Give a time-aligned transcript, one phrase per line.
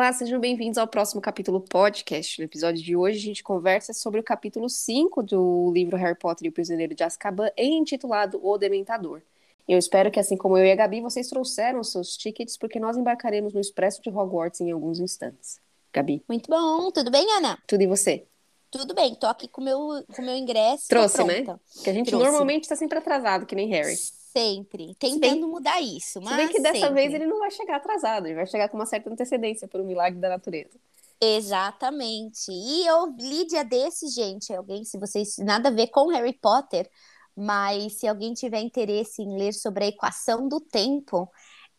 [0.00, 2.38] Olá, sejam bem-vindos ao próximo capítulo podcast.
[2.38, 6.46] No episódio de hoje, a gente conversa sobre o capítulo 5 do livro Harry Potter
[6.46, 9.20] e o Prisioneiro de Azkaban, intitulado O Dementador.
[9.68, 12.80] Eu espero que, assim como eu e a Gabi, vocês trouxeram os seus tickets, porque
[12.80, 15.60] nós embarcaremos no Expresso de Hogwarts em alguns instantes.
[15.92, 16.24] Gabi.
[16.26, 16.90] Muito bom.
[16.90, 17.58] Tudo bem, Ana?
[17.66, 18.24] Tudo e você?
[18.70, 19.14] Tudo bem.
[19.16, 20.88] Tô aqui com meu, o com meu ingresso.
[20.88, 21.44] Trouxe, né?
[21.84, 22.24] Que a gente Trouxe.
[22.24, 23.96] normalmente está sempre atrasado, que nem Harry.
[24.32, 24.94] Sempre.
[24.94, 26.30] Tentando bem, mudar isso, mas.
[26.30, 26.94] Se bem que dessa sempre.
[26.94, 29.84] vez ele não vai chegar atrasado, ele vai chegar com uma certa antecedência por um
[29.84, 30.78] milagre da natureza.
[31.20, 32.50] Exatamente.
[32.50, 36.88] E eu li dia desse, gente, alguém, se vocês nada a ver com Harry Potter,
[37.36, 41.30] mas se alguém tiver interesse em ler sobre a equação do tempo,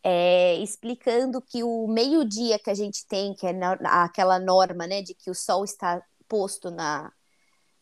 [0.03, 3.73] é, explicando que o meio-dia que a gente tem, que é na,
[4.03, 7.11] aquela norma, né, de que o sol está posto na,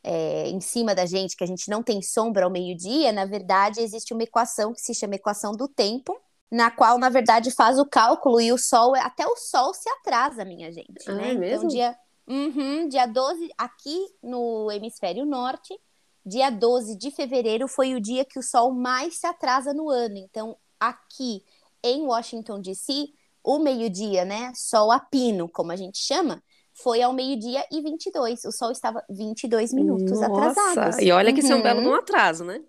[0.03, 3.81] é, em cima da gente, que a gente não tem sombra ao meio-dia, na verdade,
[3.81, 6.17] existe uma equação que se chama equação do tempo,
[6.52, 10.44] na qual, na verdade, faz o cálculo e o sol, até o sol se atrasa,
[10.44, 11.08] minha gente.
[11.08, 11.30] Ah, né?
[11.30, 11.58] É então, mesmo?
[11.58, 11.97] Então, dia,
[12.28, 15.78] uhum, dia 12, aqui no hemisfério norte,
[16.25, 20.17] dia 12 de fevereiro foi o dia que o sol mais se atrasa no ano.
[20.17, 21.44] Então, aqui
[21.84, 23.09] em Washington, D.C.,
[23.44, 24.52] o meio-dia, né?
[24.56, 26.44] Sol a pino, como a gente chama,
[26.81, 28.45] foi ao meio-dia e 22.
[28.45, 31.02] O sol estava 22 minutos Nossa, atrasado.
[31.02, 31.83] E olha que isso é um belo Uhum.
[31.83, 32.61] de um atraso, né?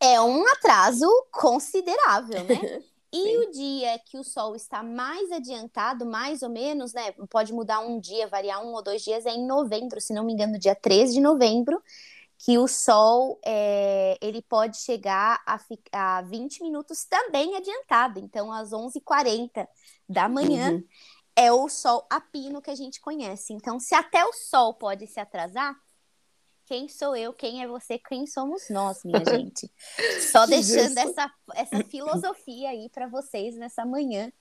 [0.00, 2.58] É um atraso considerável, né?
[3.10, 7.12] E o dia que o sol está mais adiantado, mais ou menos, né?
[7.30, 10.34] Pode mudar um dia, variar um ou dois dias, é em novembro, se não me
[10.34, 11.82] engano, dia 13 de novembro,
[12.38, 15.58] que o sol é, ele pode chegar a,
[16.18, 18.20] a 20 minutos também adiantado.
[18.20, 19.66] Então, às 11h40
[20.08, 20.84] da manhã Uhum.
[21.38, 23.52] É o sol a pino que a gente conhece.
[23.52, 25.72] Então, se até o sol pode se atrasar,
[26.66, 29.70] quem sou eu, quem é você, quem somos nós, minha gente?
[30.32, 30.98] Só deixando Justo.
[30.98, 34.32] essa, essa filosofia aí para vocês nessa manhã.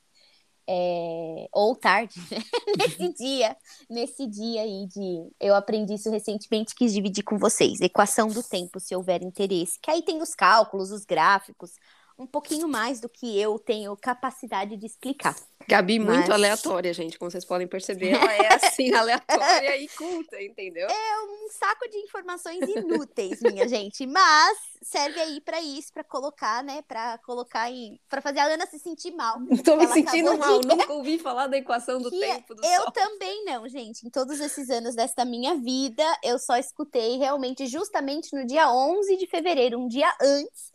[0.67, 2.39] é, ou tarde, né?
[2.77, 3.55] nesse dia,
[3.87, 5.29] nesse dia aí de.
[5.39, 7.79] Eu aprendi isso recentemente, quis dividir com vocês.
[7.79, 9.79] Equação do tempo, se houver interesse.
[9.79, 11.73] Que aí tem os cálculos, os gráficos,
[12.17, 15.35] um pouquinho mais do que eu tenho capacidade de explicar.
[15.65, 17.17] Gabi, muito Mas- aleatória, gente.
[17.17, 20.87] Como vocês podem perceber, ela é assim, aleatória e culta, entendeu?
[20.87, 26.81] um saco de informações inúteis, minha gente, mas serve aí pra isso, pra colocar, né,
[26.83, 29.37] Pra colocar em, para fazer a Ana se sentir mal.
[29.65, 32.81] Tô me sentindo mal, de- nunca ouvi falar da equação do Que tempo do eu
[32.83, 32.91] sol.
[32.91, 34.05] também não, gente.
[34.05, 39.17] Em todos esses anos desta minha vida, eu só escutei realmente justamente no dia 11
[39.17, 40.71] de fevereiro, um dia antes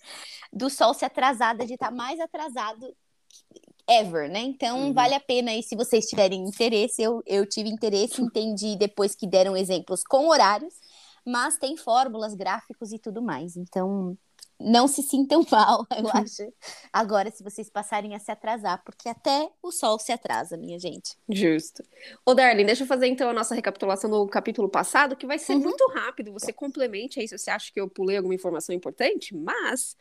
[0.53, 2.95] do sol se atrasar, de estar mais atrasado
[4.01, 4.41] ever, né?
[4.41, 4.93] Então, Uhum.
[4.93, 7.03] vale a pena aí, se vocês tiverem interesse.
[7.03, 10.75] Eu, eu tive interesse, entendi depois que deram exemplos com horários,
[11.27, 13.57] mas tem fórmulas, gráficos e tudo mais.
[13.57, 14.17] Então,
[14.61, 16.43] não se sintam mal, eu acho.
[16.93, 21.17] Agora, se vocês passarem a se atrasar, porque até o sol se atrasa, minha gente.
[21.29, 21.83] Justo.
[22.25, 25.55] Ô, Darlene, deixa eu fazer então a nossa recapitulação do capítulo passado, que vai ser
[25.55, 25.61] Uhum.
[25.61, 26.33] muito rápido.
[26.33, 29.97] Você complemente aí se você acha que eu pulei alguma informação importante, mas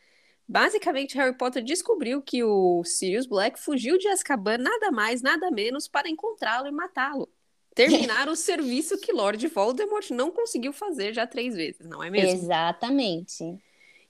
[0.48, 5.88] basicamente Harry Potter descobriu que o Sirius Black fugiu de Azkaban nada mais, nada menos
[5.88, 7.28] para encontrá-lo e matá-lo.
[7.74, 12.30] Terminar o serviço que Lord Voldemort não conseguiu fazer já três vezes, não é mesmo?
[12.30, 13.58] Exatamente.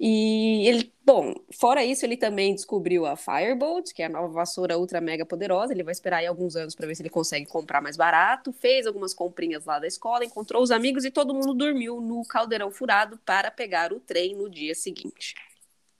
[0.04, 4.76] E ele, bom, fora isso, ele também descobriu a Firebolt, que é a nova vassoura
[4.76, 5.72] ultra mega poderosa.
[5.72, 8.52] Ele vai esperar aí alguns anos para ver se ele consegue comprar mais barato.
[8.52, 12.72] Fez algumas comprinhas lá da escola, encontrou os amigos e todo mundo dormiu no caldeirão
[12.72, 15.36] furado para pegar o trem no dia seguinte.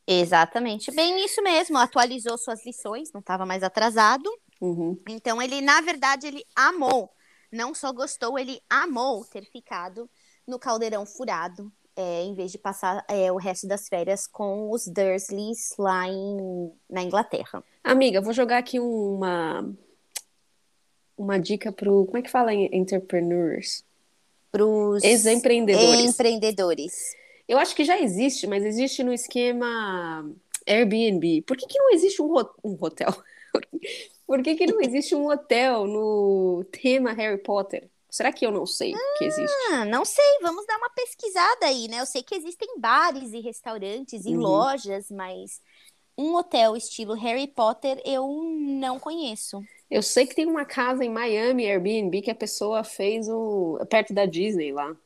[0.06, 0.90] Exatamente.
[0.90, 1.78] Bem isso mesmo.
[1.78, 4.28] Atualizou suas lições, não estava mais atrasado.
[4.60, 4.98] Uhum.
[5.08, 7.10] Então, ele, na verdade, ele amou.
[7.50, 10.08] Não só gostou, ele amou ter ficado
[10.46, 14.86] no caldeirão furado, é, em vez de passar é, o resto das férias com os
[14.86, 17.62] Dursleys lá em, na Inglaterra.
[17.84, 19.68] Amiga, vou jogar aqui uma
[21.16, 23.84] uma dica pro, como é que fala em entrepreneurs?
[24.50, 26.00] Para os Ex-empreendedores.
[26.04, 27.14] empreendedores.
[27.48, 30.24] Eu acho que já existe, mas existe no esquema
[30.66, 31.42] Airbnb.
[31.42, 32.32] Por que, que não existe um,
[32.64, 33.12] um hotel?
[34.26, 37.90] Por que, que não existe um hotel no tema Harry Potter?
[38.08, 39.54] Será que eu não sei que existe?
[39.70, 42.00] Ah, não sei, vamos dar uma pesquisada aí, né?
[42.00, 44.40] Eu sei que existem bares e restaurantes e Uhum.
[44.40, 45.60] lojas, mas
[46.16, 49.62] um hotel estilo Harry Potter eu não conheço.
[49.90, 54.14] Eu sei que tem uma casa em Miami, Airbnb, que a pessoa fez o perto
[54.14, 54.96] da Disney lá.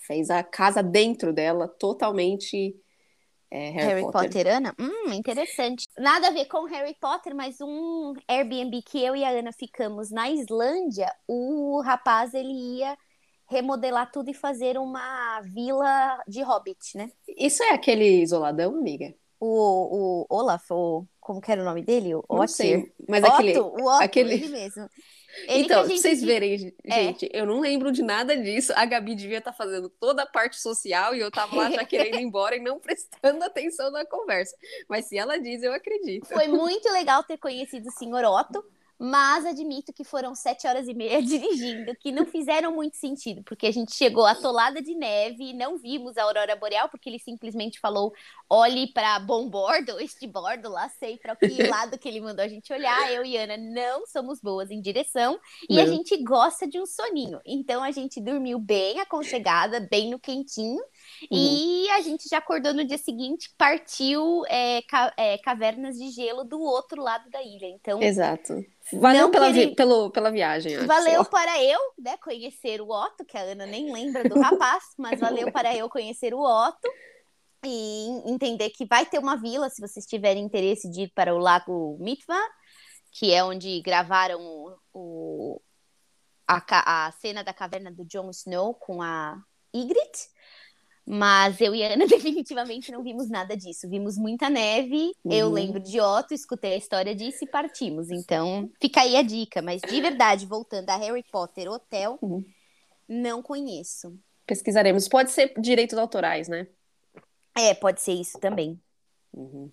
[0.00, 2.74] Fez a casa dentro dela, totalmente
[3.50, 4.22] é, Harry, Harry, Potter.
[4.28, 4.74] Potterana?
[4.78, 5.86] Hum, interessante.
[5.98, 10.10] Nada a ver com Harry Potter, mas um Airbnb que eu e a Ana ficamos
[10.10, 12.96] na Islândia, o rapaz ele ia
[13.48, 17.10] remodelar tudo e fazer uma vila de hobbit, né?
[17.36, 19.12] Isso é aquele isoladão, amiga?
[19.40, 22.14] O, o Olaf, o como que era o nome dele?
[22.14, 23.58] O Não sei, mas Otto, aquele...
[23.58, 24.88] o Otto, aquele- ele mesmo.
[25.46, 26.94] Ele Então, pra vocês verem, É.
[27.04, 28.72] gente, eu não lembro de nada disso.
[28.76, 32.16] A Gabi devia estar fazendo toda a parte social e eu tava lá já querendo
[32.16, 34.56] ir embora e não prestando atenção na conversa.
[34.88, 36.26] Mas se ela diz, eu acredito.
[36.26, 38.64] Foi muito legal ter conhecido o senhor Otto,
[39.02, 43.66] mas admito que foram sete horas e meia dirigindo, que não fizeram muito sentido, porque
[43.66, 47.80] a gente chegou atolada de neve e não vimos a aurora boreal, porque ele simplesmente
[47.80, 48.12] falou:
[48.48, 52.48] olhe para bom bordo, este bordo, lá sei para que lado que ele mandou a
[52.48, 53.10] gente olhar.
[53.12, 55.86] Eu e Ana não somos boas em direção e a Não.
[55.86, 57.40] gente gosta de um soninho.
[57.46, 60.82] Então a gente dormiu bem aconchegada, bem no quentinho.
[61.30, 66.44] E a gente já acordou no dia seguinte, partiu é, ca- é, cavernas de gelo
[66.44, 67.66] do outro lado da ilha.
[67.66, 68.64] Então, Exato.
[68.92, 73.42] Valeu pela, vi- pelo, pela viagem, valeu para eu, né, conhecer o Otto, que a
[73.42, 76.88] Ana nem lembra do rapaz, mas valeu para eu conhecer o Otto
[77.64, 81.38] e entender que vai ter uma vila, se vocês tiverem interesse de ir para o
[81.38, 82.36] Lago Mitva,
[83.12, 85.60] que é onde gravaram o, o-
[86.48, 89.36] a, a cena da caverna do Jon Snow com a
[89.74, 90.28] Ygritte.
[91.12, 93.88] Mas eu e a Ana definitivamente não vimos nada disso.
[93.88, 95.10] Vimos muita neve.
[95.24, 95.52] Eu Uhum.
[95.52, 98.10] lembro de Otto, escutei a história disso e partimos.
[98.10, 99.60] Então, fica aí a dica.
[99.60, 102.44] Mas de verdade, voltando a Harry Potter Hotel, Uhum.
[103.08, 104.16] não conheço.
[104.46, 105.08] Pesquisaremos.
[105.08, 106.68] Pode ser direitos autorais, né?
[107.58, 108.80] É, pode ser isso também.
[109.32, 109.68] Uhum.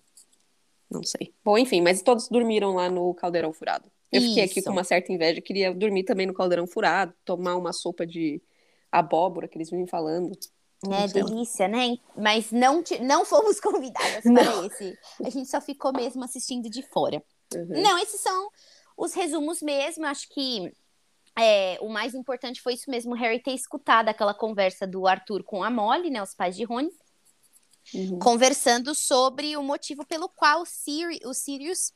[0.90, 1.32] Não sei.
[1.44, 3.88] Bom, enfim, mas todos dormiram lá no Caldeirão Furado.
[4.10, 4.64] Eu fiquei aqui Isso.
[4.66, 8.42] com uma certa inveja, queria dormir também no Caldeirão Furado, tomar uma sopa de
[8.90, 10.32] abóbora que eles vinham falando.
[10.84, 11.96] É Não delícia, né?
[12.16, 14.98] Mas não, ti- não fomos convidadas para esse.
[15.24, 17.22] A gente só ficou mesmo assistindo de fora.
[17.54, 17.82] Uhum.
[17.82, 18.48] Não, esses são
[18.96, 20.06] os resumos mesmo.
[20.06, 20.72] Acho que
[21.36, 25.42] é, o mais importante foi isso mesmo, o Harry ter escutado aquela conversa do Arthur
[25.44, 26.22] com a Molly, né?
[26.22, 26.90] Os pais de Rony,
[27.94, 28.18] Uhum.
[28.18, 31.90] conversando sobre o motivo pelo qual o, Siri, o Sirius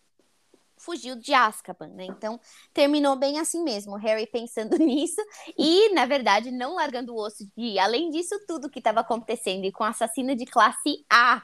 [0.84, 2.04] fugiu de Azkaban, né?
[2.04, 2.40] Então,
[2.72, 5.20] terminou bem assim mesmo, Harry pensando nisso
[5.56, 9.72] e, na verdade, não largando o osso de, além disso tudo que estava acontecendo e
[9.72, 11.42] com assassino de classe A,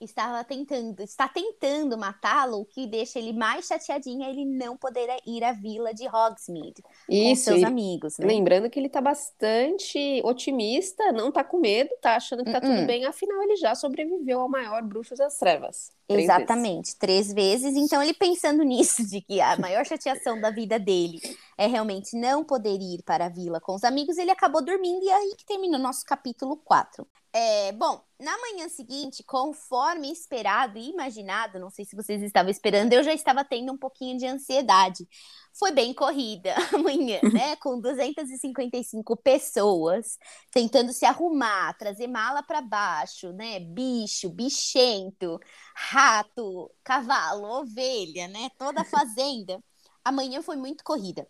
[0.00, 5.08] estava tentando, está tentando matá-lo, o que deixa ele mais chateadinho é ele não poder
[5.26, 8.26] ir à vila de Hogsmeade com Isso, seus e amigos, né?
[8.26, 12.74] lembrando que ele tá bastante otimista, não tá com medo, tá achando que tá Uh-uh.
[12.74, 15.90] tudo bem, afinal ele já sobreviveu ao maior bruxo das trevas.
[16.08, 16.34] Três vezes.
[16.36, 17.74] Exatamente, três vezes.
[17.76, 21.20] Então, ele pensando nisso, de que a maior chateação da vida dele
[21.58, 25.08] é realmente não poder ir para a vila com os amigos, ele acabou dormindo e
[25.08, 27.06] é aí que termina o nosso capítulo 4.
[27.38, 32.94] É, bom, na manhã seguinte, conforme esperado e imaginado, não sei se vocês estavam esperando,
[32.94, 35.06] eu já estava tendo um pouquinho de ansiedade.
[35.52, 37.54] Foi bem corrida a manhã, né?
[37.60, 40.18] Com 255 pessoas
[40.50, 43.60] tentando se arrumar, trazer mala para baixo, né?
[43.60, 45.38] Bicho, bichento,
[45.74, 48.48] rato, cavalo, ovelha, né?
[48.58, 49.62] Toda a fazenda.
[50.02, 51.28] Amanhã foi muito corrida.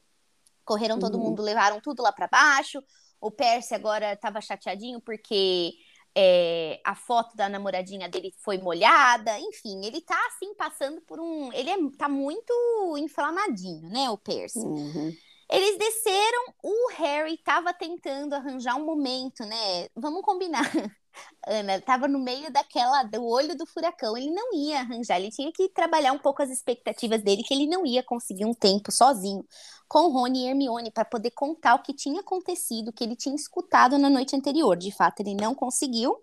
[0.66, 1.24] Correram todo Uhum.
[1.24, 2.82] mundo, levaram tudo lá para baixo.
[3.20, 5.72] O Percy agora estava chateadinho porque
[6.14, 9.38] é, a foto da namoradinha dele foi molhada.
[9.40, 11.52] Enfim, ele tá assim passando por um.
[11.54, 12.52] Ele é, tá muito
[12.98, 14.10] inflamadinho, né?
[14.10, 14.58] O Percy.
[14.58, 15.16] Uhum.
[15.50, 19.88] Eles desceram, o Harry tava tentando arranjar um momento, né?
[19.94, 20.64] Vamos combinar.
[21.46, 25.52] Ana tava no meio daquela do olho do furacão, ele não ia arranjar, ele tinha
[25.52, 29.44] que trabalhar um pouco as expectativas dele, que ele não ia conseguir um tempo sozinho
[29.88, 33.34] com Rony e Hermione para poder contar o que tinha acontecido, o que ele tinha
[33.34, 34.76] escutado na noite anterior.
[34.76, 36.16] De fato, ele não conseguiu.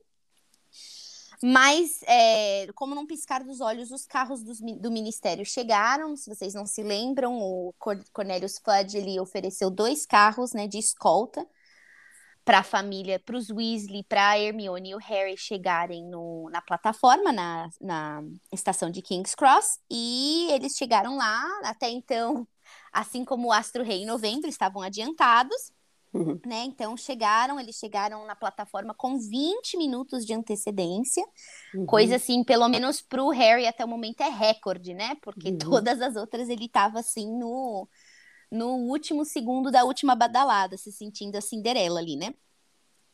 [1.41, 6.15] Mas, é, como não piscar dos olhos, os carros mi- do ministério chegaram.
[6.15, 10.77] Se vocês não se lembram, o Cor- Cornelius Fudge ele ofereceu dois carros né, de
[10.77, 11.45] escolta
[12.45, 16.61] para a família, para os Weasley, para a Hermione e o Harry chegarem no- na
[16.61, 18.21] plataforma, na, na
[18.51, 19.79] estação de King's Cross.
[19.89, 22.45] E eles chegaram lá, até então,
[22.91, 25.71] assim como o Astro Rei em novembro, estavam adiantados
[26.13, 26.39] Uhum.
[26.45, 26.63] né?
[26.65, 31.25] Então chegaram, eles chegaram na plataforma com 20 minutos de antecedência,
[31.73, 31.87] Uhum.
[31.87, 35.15] coisa assim, pelo menos pro Harry até o momento é recorde, né?
[35.23, 35.57] Porque Uhum.
[35.57, 37.89] todas as outras ele tava assim no
[38.53, 42.35] no último segundo da última badalada, se sentindo a Cinderela ali, né?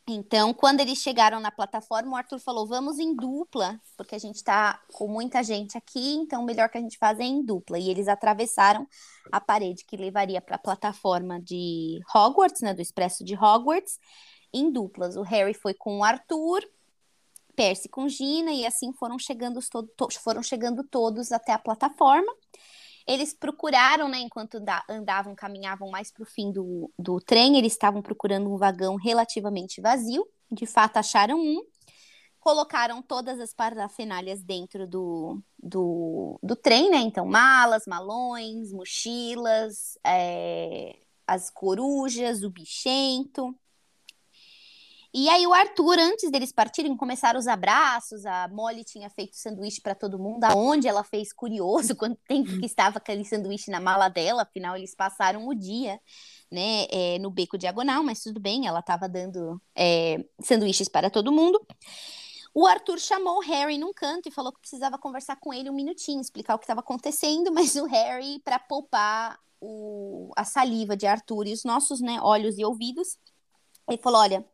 [0.06, 4.44] Então, quando eles chegaram na plataforma, o Arthur falou: vamos em dupla, porque a gente
[4.44, 7.80] tá com muita gente aqui, então o melhor que a gente faz é em dupla.
[7.80, 8.88] E eles atravessaram
[9.32, 13.98] a parede que levaria para a plataforma de Hogwarts, né, do Expresso de Hogwarts,
[14.52, 15.16] em duplas.
[15.16, 16.68] O Harry foi com o Arthur,
[17.56, 22.34] Percy com Gina, e assim foram chegando, to- foram chegando todos até a plataforma.
[23.12, 27.74] Eles procuraram, né, enquanto anda- andavam, caminhavam mais para o fim do, do trem, eles
[27.74, 30.28] estavam procurando um vagão relativamente vazio.
[30.52, 31.64] De fato, acharam um.
[32.40, 36.98] colocaram todas as parafernálias dentro do, do, do trem, né?
[36.98, 40.98] Então, malas, malões, mochilas, é,
[41.28, 43.56] as corujas, o bichento.
[45.12, 48.26] E aí o Arthur, antes deles partirem, começaram os abraços.
[48.26, 52.66] A Molly tinha feito sanduíche para todo mundo, aonde ela fez curioso quanto tempo que
[52.66, 54.44] estava aquele sanduíche na mala dela.
[54.44, 56.00] Afinal, eles passaram o dia,
[56.52, 61.32] né, é, no beco diagonal, mas tudo bem, ela estava dando é, sanduíches para todo
[61.32, 61.60] mundo.
[62.54, 65.76] O Arthur chamou o Harry num canto e falou que precisava conversar com ele um
[65.76, 71.08] minutinho, explicar o que estava acontecendo, mas o Harry, para poupar o, a saliva de
[71.08, 73.18] Arthur e os nossos né, olhos e ouvidos,
[73.88, 74.46] ele falou: Olha,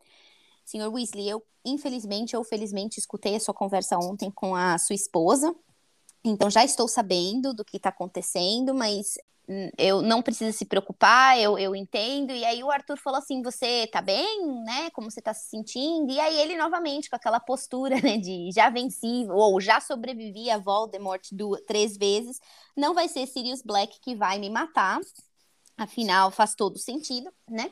[0.65, 5.55] senhor Weasley, eu infelizmente ou felizmente escutei a sua conversa ontem com a sua esposa,
[6.23, 9.15] então já estou sabendo do que está acontecendo, mas
[9.77, 12.31] eu não precisa se preocupar, eu, eu entendo.
[12.31, 14.89] E aí o Arthur falou assim: você tá bem, né?
[14.91, 16.11] Como você tá se sentindo?
[16.11, 20.57] E aí ele novamente, com aquela postura, né, de já venci, ou já sobrevivi a
[20.57, 22.39] Voldemort duas, três vezes,
[22.75, 24.99] não vai ser Sirius Black que vai me matar.
[25.77, 27.71] Afinal, faz todo sentido, né?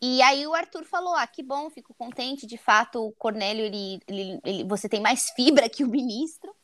[0.00, 2.46] E aí o Arthur falou: Ah, que bom, fico contente.
[2.46, 6.54] De fato, o Cornélio, ele, ele, ele, você tem mais fibra que o ministro.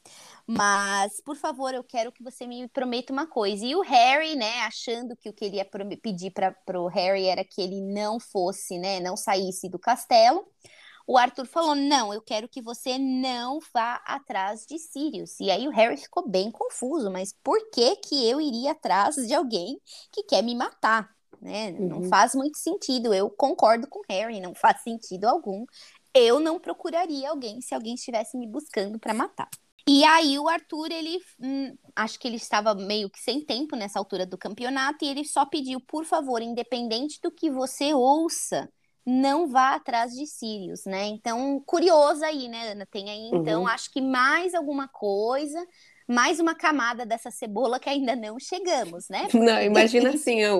[0.46, 3.64] Mas, por favor, eu quero que você me prometa uma coisa.
[3.64, 5.64] E o Harry, né, achando que o que ele ia
[6.02, 10.46] pedir para o Harry era que ele não fosse, né, não saísse do castelo.
[11.06, 15.38] O Arthur falou: Não, eu quero que você não vá atrás de Sirius.
[15.40, 19.34] E aí o Harry ficou bem confuso, mas por que que eu iria atrás de
[19.34, 19.80] alguém
[20.12, 21.13] que quer me matar?
[21.40, 21.70] Né?
[21.70, 21.88] Uhum.
[21.88, 23.12] Não faz muito sentido.
[23.12, 25.64] Eu concordo com o Harry, não faz sentido algum.
[26.14, 29.48] Eu não procuraria alguém se alguém estivesse me buscando para matar.
[29.86, 33.98] E aí o Arthur, ele hum, acho que ele estava meio que sem tempo nessa
[33.98, 38.70] altura do campeonato e ele só pediu, por favor, independente do que você ouça,
[39.04, 41.06] não vá atrás de Sirius, né?
[41.08, 42.86] Então, curioso aí, né, Ana?
[42.86, 43.68] Tem aí, então, uhum.
[43.68, 45.62] acho que mais alguma coisa,
[46.06, 49.28] mais uma camada dessa cebola que ainda não chegamos, né?
[49.34, 50.52] Não, imagina assim, a,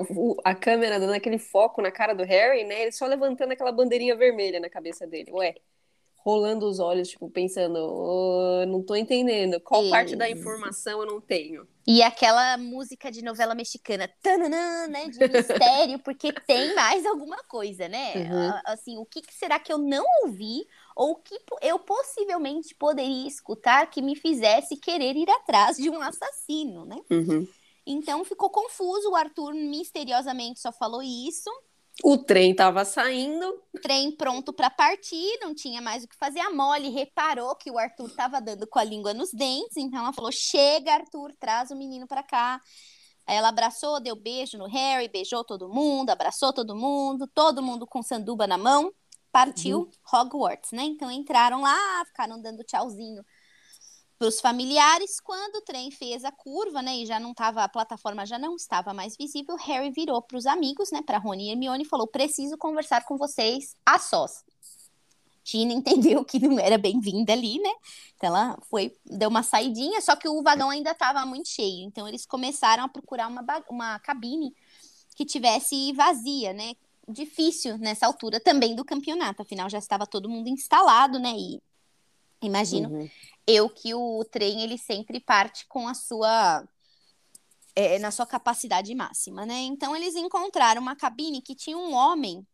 [0.43, 2.83] a câmera dando aquele foco na cara do Harry, né?
[2.83, 5.31] Ele só levantando aquela bandeirinha vermelha na cabeça dele.
[5.31, 5.55] Ué,
[6.25, 11.21] rolando os olhos, tipo, pensando, oh, não tô entendendo, qual parte da informação eu não
[11.21, 11.67] tenho.
[11.85, 17.87] E aquela música de novela mexicana, tananã, né, de mistério, porque tem mais alguma coisa,
[17.87, 18.15] né?
[18.15, 18.53] Uhum.
[18.65, 24.01] Assim, o que será que eu não ouvi ou que eu possivelmente poderia escutar que
[24.01, 27.01] me fizesse querer ir atrás de um assassino, né?
[27.11, 27.47] Uhum.
[27.85, 31.49] Então ficou confuso, o Arthur misteriosamente só falou isso.
[32.03, 33.61] O trem estava saindo.
[33.81, 36.39] Trem pronto para partir, não tinha mais o que fazer.
[36.39, 40.11] A Molly reparou que o Arthur estava dando com a língua nos dentes, então ela
[40.13, 42.59] falou: Chega, Arthur, traz o menino para cá.
[43.27, 47.87] Aí ela abraçou, deu beijo no Harry, beijou todo mundo, abraçou todo mundo, todo mundo
[47.87, 48.93] com sanduba na mão.
[49.35, 49.89] Partiu uhum.
[50.13, 50.83] Hogwarts, né?
[50.83, 53.21] Então entraram lá, ficaram dando tchauzinho
[54.17, 55.19] para os familiares.
[55.19, 58.55] Quando o trem fez a curva, né, e já não estava, a plataforma já não
[58.55, 62.07] estava mais visível, Harry virou para os amigos, né, para Rony e Hermione e falou:
[62.07, 64.41] "Preciso conversar com vocês a sós".
[65.43, 67.73] Tina entendeu que não era bem-vinda ali, né?
[68.15, 71.85] Então ela foi, deu uma saidinha, só que o vagão ainda estava muito cheio.
[71.85, 74.55] Então eles começaram a procurar uma, uma cabine
[75.13, 76.73] que tivesse vazia, né?
[77.07, 81.33] Difícil nessa altura também do campeonato, afinal já estava todo mundo instalado, né?
[81.35, 81.61] E
[82.41, 83.09] imagino uhum
[83.47, 86.67] eu que o trem ele sempre parte com a sua
[87.75, 89.59] é, na sua capacidade máxima, né?
[89.59, 92.45] Então eles encontraram uma cabine que tinha um homem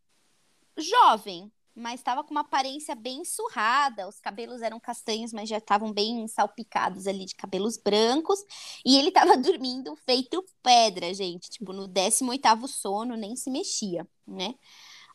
[0.76, 5.92] jovem, mas estava com uma aparência bem surrada, os cabelos eram castanhos, mas já estavam
[5.92, 8.38] bem salpicados ali de cabelos brancos,
[8.84, 14.54] e ele estava dormindo feito pedra, gente, tipo no 18º sono, nem se mexia, né?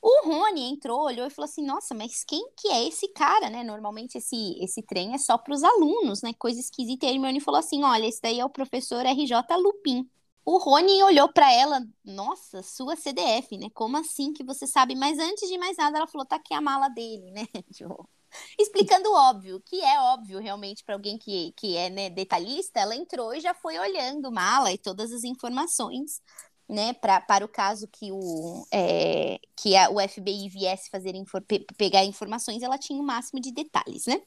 [0.01, 3.63] O Rony entrou, olhou e falou assim: Nossa, mas quem que é esse cara, né?
[3.63, 6.33] Normalmente esse, esse trem é só para os alunos, né?
[6.37, 7.05] Coisa esquisita.
[7.05, 10.07] E a Hermione falou assim: Olha, esse daí é o professor RJ Lupin.
[10.49, 13.69] O Rony olhou para ela, nossa, sua CDF, né?
[13.73, 14.95] Como assim que você sabe?
[14.95, 17.45] Mas antes de mais nada, ela falou: tá aqui a mala dele, né?
[17.73, 18.09] Tipo,
[18.57, 23.35] explicando óbvio, que é óbvio realmente para alguém que, que é né, detalhista, ela entrou
[23.35, 26.21] e já foi olhando mala e todas as informações
[26.69, 31.13] né, pra, para o caso que o, é, que a, o FBI viesse fazer
[31.45, 34.21] pe pegar informações, ela tinha o máximo de detalhes, né?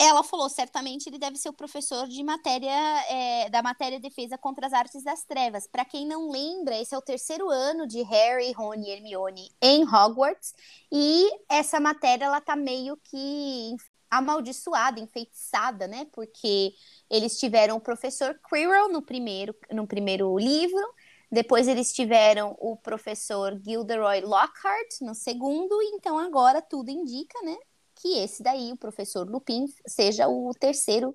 [0.00, 2.70] Ela falou, certamente ele deve ser o professor de matéria
[3.08, 5.66] é, da matéria defesa contra as artes das trevas.
[5.66, 9.82] Para quem não lembra, esse é o terceiro ano de Harry, Ron e Hermione em
[9.84, 10.54] Hogwarts
[10.92, 13.74] e essa matéria ela tá meio que
[14.10, 16.06] amaldiçoada, enfeitiçada, né?
[16.12, 16.74] Porque
[17.10, 20.94] eles tiveram o professor Quirrell no primeiro no primeiro livro
[21.30, 27.56] depois eles tiveram o professor Gilderoy Lockhart no segundo, então agora tudo indica, né?
[28.00, 31.14] Que esse daí, o professor Lupin, seja o terceiro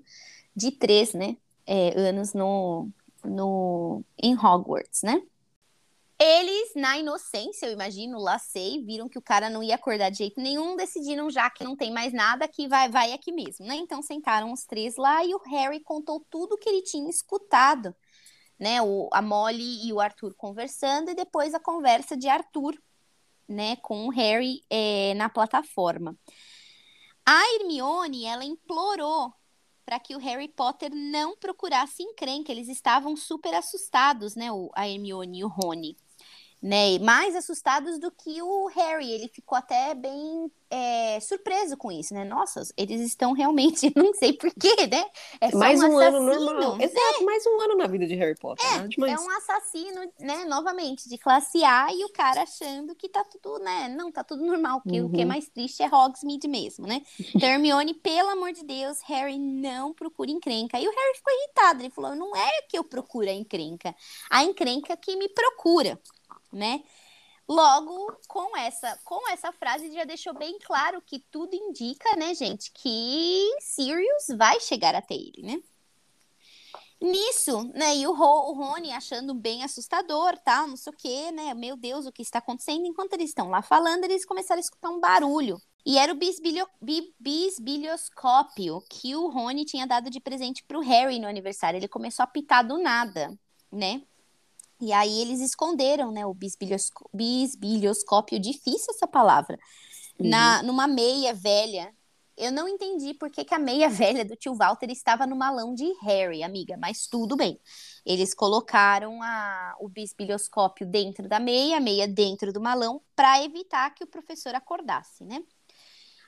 [0.56, 2.90] de três, né, é, anos no,
[3.24, 5.22] no, em Hogwarts, né?
[6.20, 10.20] Eles, na inocência, eu imagino, lá sei, viram que o cara não ia acordar de
[10.20, 13.76] jeito nenhum, decidiram já que não tem mais nada, que vai, vai aqui mesmo, né?
[13.76, 17.94] Então sentaram os três lá e o Harry contou tudo que ele tinha escutado,
[18.58, 18.82] né?
[18.82, 22.78] O, a Molly e o Arthur conversando e depois a conversa de Arthur,
[23.48, 26.18] né, com o Harry é, na plataforma.
[27.26, 29.34] A Hermione, ela implorou
[29.86, 32.52] para que o Harry Potter não procurasse encrenca.
[32.52, 35.98] Eles estavam super assustados, né, o, a Hermione e o Rony
[36.64, 36.98] né?
[37.00, 39.12] Mais assustados do que o Harry.
[39.12, 42.24] Ele ficou até bem é, surpreso com isso, né?
[42.24, 45.06] Nossa, eles estão realmente, não sei porquê, né?
[45.42, 46.78] É mais um, um ano normal.
[46.80, 47.24] Exato, é.
[47.26, 48.66] mais um ano na vida de Harry Potter.
[48.66, 49.12] É, né?
[49.12, 50.46] é um assassino, né?
[50.46, 53.90] Novamente, de classe A e o cara achando que tá tudo, né?
[53.90, 54.82] Não, tá tudo normal.
[54.82, 55.08] Que uhum.
[55.08, 55.28] o que é uhum.
[55.28, 57.02] mais triste é Hogsmeade mesmo, né?
[57.36, 60.80] Então, Hermione, pelo amor de Deus, Harry não procura encrenca.
[60.80, 61.82] E o Harry ficou irritado.
[61.82, 63.94] Ele falou: não é que eu procuro a encrenca,
[64.30, 66.00] a encrenca que me procura
[66.54, 66.84] né?
[67.48, 72.72] Logo, com essa, com essa frase já deixou bem claro que tudo indica, né, gente,
[72.72, 75.62] que Sirius vai chegar até ele, né?
[77.02, 81.32] Nisso, né, e o, Ro, o Rony achando bem assustador, tal, não sei o quê,
[81.32, 82.86] né, meu Deus, o que está acontecendo?
[82.86, 85.62] Enquanto eles estão lá falando, eles começaram a escutar um barulho.
[85.86, 86.66] E era o bisbilho,
[87.20, 91.78] bisbilhoscópio que o Rony tinha dado de presente para o Harry no aniversário.
[91.78, 93.38] Ele começou a pitar do nada,
[93.70, 94.02] né?
[94.82, 99.58] E aí eles esconderam, né, o bisbilhoscópio, bisbilhoscópio difícil essa palavra,
[100.20, 100.30] uhum.
[100.30, 101.94] na numa meia velha.
[102.36, 105.74] Eu não entendi por que, que a meia velha do tio Walter estava no malão
[105.74, 107.60] de Harry, amiga, mas tudo bem.
[108.06, 113.94] Eles colocaram a, o bisbilhoscópio dentro da meia, a meia dentro do malão, para evitar
[113.94, 115.44] que o professor acordasse, né?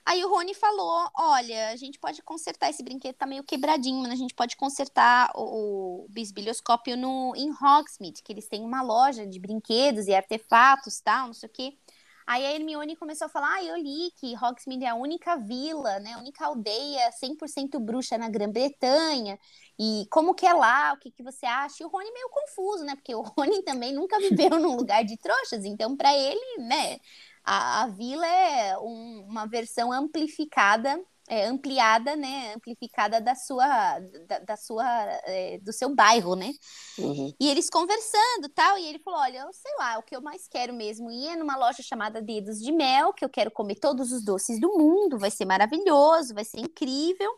[0.06, 4.12] Aí o Rony falou: olha, a gente pode consertar esse brinquedo, tá meio quebradinho, mas
[4.12, 9.26] a gente pode consertar o, o bisbilhoscópio no, em Hogsmeade, que eles têm uma loja
[9.26, 11.76] de brinquedos e artefatos, tal, não sei o quê.
[12.24, 15.98] Aí a Hermione começou a falar: ah, eu li que Hogsmeade é a única vila,
[15.98, 19.36] né, a única aldeia 100% bruxa na Grã-Bretanha.
[19.78, 20.92] E como que é lá?
[20.92, 21.82] O que, que você acha?
[21.82, 22.94] E o Rony meio confuso, né?
[22.94, 26.98] Porque o Rony também nunca viveu num lugar de trouxas, então para ele, né,
[27.46, 34.38] a, a vila é um, uma versão amplificada é, ampliada, né, amplificada da sua, da,
[34.40, 34.86] da sua,
[35.24, 36.52] é, do seu bairro, né?
[36.98, 37.32] Uhum.
[37.40, 40.46] E eles conversando, tal, e ele falou, olha, eu sei lá, o que eu mais
[40.46, 44.12] quero mesmo ir é numa loja chamada Dedos de Mel, que eu quero comer todos
[44.12, 47.30] os doces do mundo, vai ser maravilhoso, vai ser incrível,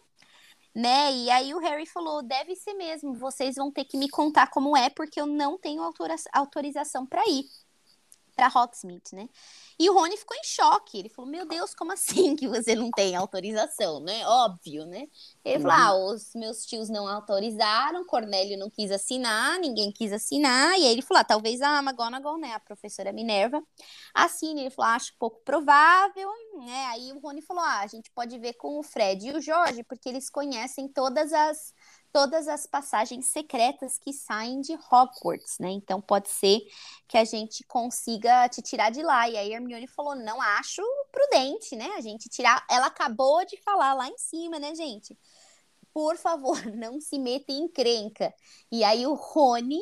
[0.74, 1.12] né?
[1.12, 4.76] E aí o Harry falou, deve ser mesmo, vocês vão ter que me contar como
[4.76, 5.82] é, porque eu não tenho
[6.32, 7.44] autorização para ir
[8.38, 9.28] para Hogsmeade, né?
[9.80, 10.96] E o Rony ficou em choque.
[10.96, 14.24] Ele falou: Meu Deus, como assim que você não tem autorização, né?
[14.24, 15.08] Óbvio, né?
[15.44, 20.78] Ele falou: Ah, os meus tios não autorizaram, Cornélio não quis assinar, ninguém quis assinar.
[20.78, 23.60] E aí ele falou: ah, Talvez a McGonagall, né, a professora Minerva,
[24.14, 24.60] assine.
[24.60, 26.86] Ele falou: ah, Acho pouco provável, né?
[26.86, 29.82] Aí o Rony falou: Ah, a gente pode ver com o Fred e o Jorge,
[29.82, 31.74] porque eles conhecem todas as
[32.12, 35.70] todas as passagens secretas que saem de Hogwarts, né?
[35.70, 36.60] Então pode ser
[37.06, 39.28] que a gente consiga te tirar de lá.
[39.28, 41.90] E aí Hermione falou: não acho prudente, né?
[41.96, 42.64] A gente tirar.
[42.70, 45.16] Ela acabou de falar lá em cima, né, gente?
[45.92, 48.34] Por favor, não se meta em crenca.
[48.70, 49.80] E aí o Rony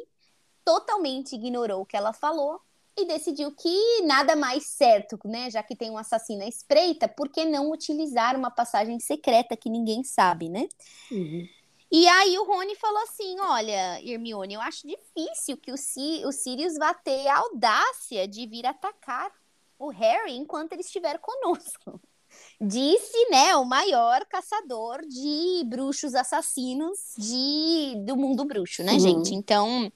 [0.64, 2.60] totalmente ignorou o que ela falou
[2.98, 5.50] e decidiu que nada mais certo, né?
[5.50, 9.68] Já que tem um assassino à espreita, por que não utilizar uma passagem secreta que
[9.68, 10.66] ninguém sabe, né?
[11.10, 11.46] Uhum.
[11.90, 16.32] E aí o Rony falou assim: olha, Hermione, eu acho difícil que o, C o
[16.32, 19.30] Sirius vá ter a audácia de vir atacar
[19.78, 22.00] o Harry enquanto ele estiver conosco.
[22.60, 29.00] Disse, né, o maior caçador de bruxos assassinos de do mundo bruxo, né, uhum.
[29.00, 29.34] gente?
[29.34, 29.90] Então,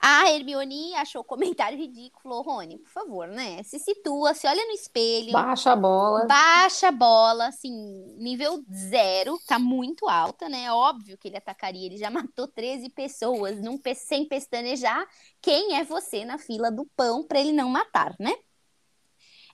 [0.00, 3.62] a Hermione achou o comentário ridículo, Rony, por favor, né?
[3.62, 5.32] Se situa, se olha no espelho.
[5.32, 6.24] Baixa a bola.
[6.24, 7.70] Baixa a bola, assim,
[8.16, 10.72] nível zero, tá muito alta, né?
[10.72, 15.06] Óbvio que ele atacaria, ele já matou 13 pessoas num, sem pestanejar.
[15.42, 18.32] Quem é você na fila do pão para ele não matar, né?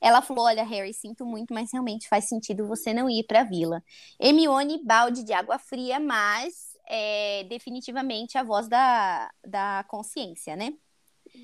[0.00, 3.44] Ela falou: Olha, Harry, sinto muito, mas realmente faz sentido você não ir para a
[3.44, 3.82] vila.
[4.20, 10.72] Hermione, balde de água fria, mas é definitivamente a voz da, da consciência, né?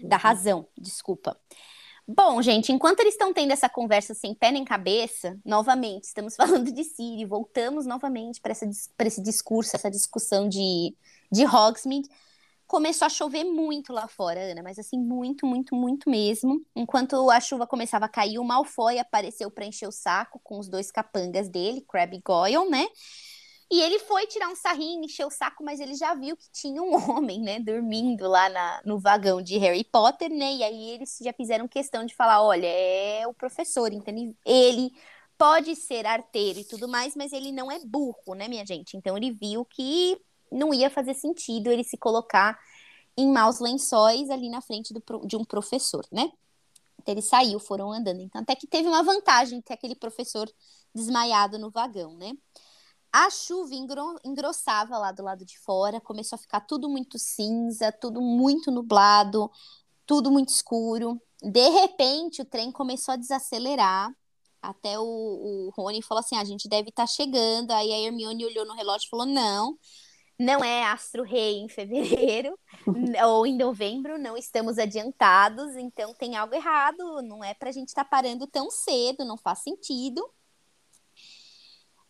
[0.05, 0.23] Da uhum.
[0.23, 1.39] razão, desculpa.
[2.07, 6.73] Bom, gente, enquanto eles estão tendo essa conversa sem pé nem cabeça, novamente, estamos falando
[6.73, 8.53] de Siri, voltamos novamente para
[9.07, 10.97] esse discurso, essa discussão de,
[11.31, 12.09] de Hogsmeade.
[12.67, 16.65] começou a chover muito lá fora, Ana, mas assim, muito, muito, muito mesmo.
[16.75, 20.69] Enquanto a chuva começava a cair, o Malfoy apareceu para encher o saco com os
[20.69, 22.87] dois capangas dele, Crab e Goyle, né?
[23.73, 26.83] E ele foi tirar um sarrinho, encher o saco, mas ele já viu que tinha
[26.83, 30.57] um homem, né, dormindo lá na, no vagão de Harry Potter, né?
[30.57, 34.93] E aí eles já fizeram questão de falar: olha, é o professor, então ele
[35.39, 38.95] pode ser arteiro e tudo mais, mas ele não é burro, né, minha gente?
[38.95, 42.59] Então ele viu que não ia fazer sentido ele se colocar
[43.17, 46.31] em maus lençóis ali na frente do, de um professor, né?
[47.01, 48.21] Então ele saiu, foram andando.
[48.21, 50.47] Então até que teve uma vantagem ter aquele professor
[50.95, 52.35] desmaiado no vagão, né?
[53.13, 53.75] A chuva
[54.25, 59.51] engrossava lá do lado de fora, começou a ficar tudo muito cinza, tudo muito nublado,
[60.07, 61.21] tudo muito escuro.
[61.43, 64.11] De repente, o trem começou a desacelerar.
[64.63, 67.73] Até o, o Rony falou assim: ah, a gente deve estar tá chegando.
[67.73, 69.77] Aí a Hermione olhou no relógio e falou: não,
[70.39, 72.59] não é Astro Rei em fevereiro
[73.27, 77.21] ou em novembro, não estamos adiantados, então tem algo errado.
[77.23, 80.27] Não é para a gente estar tá parando tão cedo, não faz sentido.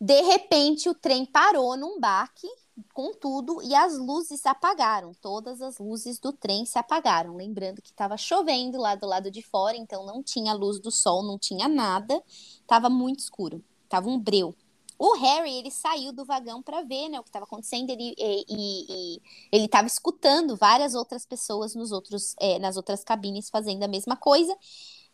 [0.05, 2.49] De repente, o trem parou num baque
[2.93, 5.15] com tudo e as luzes apagaram.
[5.15, 7.37] Todas as luzes do trem se apagaram.
[7.37, 11.23] Lembrando que estava chovendo lá do lado de fora, então não tinha luz do sol,
[11.23, 12.21] não tinha nada.
[12.67, 13.65] Tava muito escuro.
[13.89, 14.57] Tava um breu.
[14.99, 17.91] O Harry, ele saiu do vagão para ver né, o que estava acontecendo.
[17.91, 23.05] Ele, e, e, e ele estava escutando várias outras pessoas nos outros, é, nas outras
[23.05, 24.53] cabines fazendo a mesma coisa.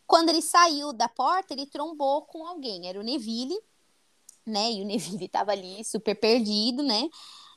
[0.07, 2.87] Quando ele saiu da porta, ele trombou com alguém.
[2.87, 3.55] Era o Neville
[4.49, 4.71] né?
[4.71, 7.07] E o Neville tava ali super perdido, né?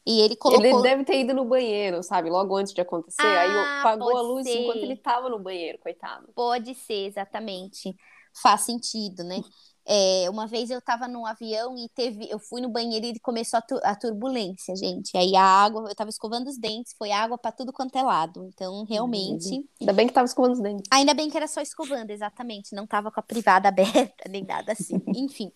[0.04, 0.64] E ele colocou.
[0.64, 2.28] Ele deve ter ido no banheiro, sabe?
[2.28, 3.22] Logo antes de acontecer.
[3.22, 4.60] Ah, aí apagou a luz ser.
[4.60, 6.28] enquanto ele tava no banheiro, coitado.
[6.34, 7.94] Pode ser, exatamente.
[8.34, 9.40] Faz sentido, né?
[9.84, 13.58] É, uma vez eu tava num avião e teve, eu fui no banheiro e começou
[13.58, 15.16] a, tu, a turbulência, gente.
[15.16, 18.44] Aí a água, eu tava escovando os dentes, foi água para tudo quanto é lado.
[18.44, 19.50] Então, realmente.
[19.50, 19.64] Uhum.
[19.80, 20.88] Ainda bem que tava escovando os dentes.
[20.92, 22.74] Ainda bem que era só escovando, exatamente.
[22.74, 25.00] Não tava com a privada aberta, nem nada assim.
[25.08, 25.50] Enfim.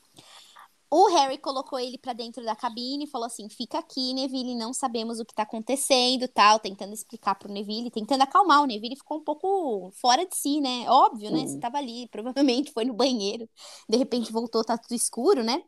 [0.98, 4.72] O Harry colocou ele para dentro da cabine e falou assim: fica aqui, Neville, não
[4.72, 8.62] sabemos o que tá acontecendo, tal, tentando explicar pro Neville, tentando acalmar.
[8.62, 10.88] O Neville ficou um pouco fora de si, né?
[10.88, 11.46] Óbvio, né?
[11.46, 13.46] Você tava ali, provavelmente foi no banheiro,
[13.86, 15.62] de repente voltou, tá tudo escuro, né?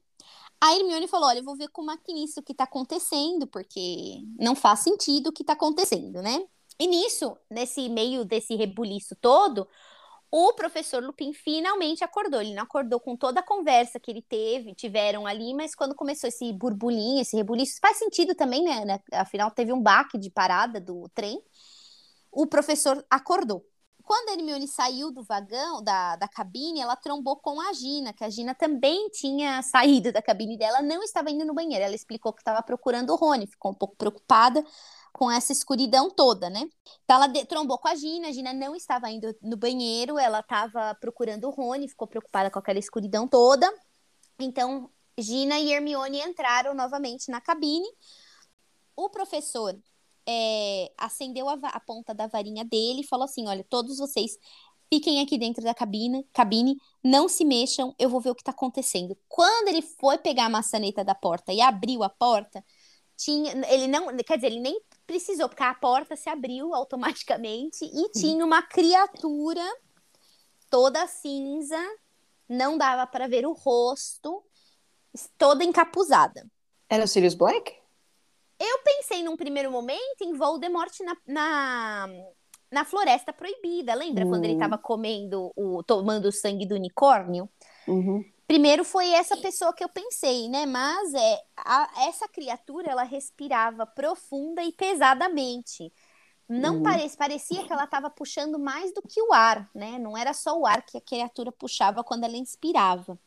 [0.63, 4.23] A Hermione falou: olha, eu vou ver com o maquinista o que tá acontecendo, porque
[4.41, 6.43] não faz sentido o que tá acontecendo, né?
[6.81, 9.69] E nisso, nesse meio desse rebuliço todo,
[10.31, 12.41] o professor Lupin finalmente acordou.
[12.41, 16.29] Ele não acordou com toda a conversa que ele teve, tiveram ali, mas quando começou
[16.29, 18.85] esse burbulinho, esse rebuliço, faz sentido também, né?
[18.85, 19.01] né?
[19.13, 21.41] Afinal, teve um baque de parada do trem.
[22.31, 23.65] O professor acordou.
[24.05, 28.25] Quando a Hermione saiu do vagão, da, da cabine, ela trombou com a Gina, que
[28.25, 31.85] a Gina também tinha saído da cabine dela, não estava indo no banheiro.
[31.85, 34.65] Ela explicou que estava procurando o Rony, ficou um pouco preocupada
[35.19, 36.61] com essa escuridão toda, né?
[37.05, 40.95] Então ela trombou com a Gina, a Gina não estava indo no banheiro, ela estava
[41.01, 43.69] procurando o Rony, ficou preocupada com aquela escuridão toda.
[44.39, 47.89] Então, Gina e Hermione entraram novamente na cabine.
[48.95, 49.77] O professor
[50.25, 54.39] é, acendeu a, a, ponta da varinha dele e falou assim: Olha, todos vocês
[54.89, 58.53] fiquem aqui dentro da cabine, cabine, não se mexam, eu vou ver o que está
[58.53, 59.19] acontecendo.
[59.29, 62.65] Quando ele foi pegar a maçaneta da porta e abriu a porta,
[63.19, 68.11] tinha, ele não, quer dizer, ele nem precisou, porque a porta se abriu automaticamente e
[68.11, 69.65] tinha uma criatura
[70.71, 71.79] toda cinza,
[72.47, 74.45] não dava para ver o rosto,
[75.39, 76.47] toda encapuzada.
[76.89, 77.75] Era o Sirius Black?
[78.61, 82.09] Eu pensei num primeiro momento em Voldemort na, na,
[82.71, 83.95] na Floresta Proibida.
[83.95, 84.83] Lembra quando ele estava hum.
[84.83, 87.49] comendo, o, tomando o sangue do unicórnio?
[87.87, 88.25] Uhum.
[88.49, 90.65] Primeiro foi essa pessoa que eu pensei, né?
[90.65, 95.93] Mas é a, essa criatura ela respirava profunda e pesadamente.
[96.49, 96.83] Não uhum.
[96.83, 99.99] parece, parecia que ela estava puxando mais do que o ar, né?
[99.99, 103.19] Não era só o ar que a criatura puxava quando ela inspirava.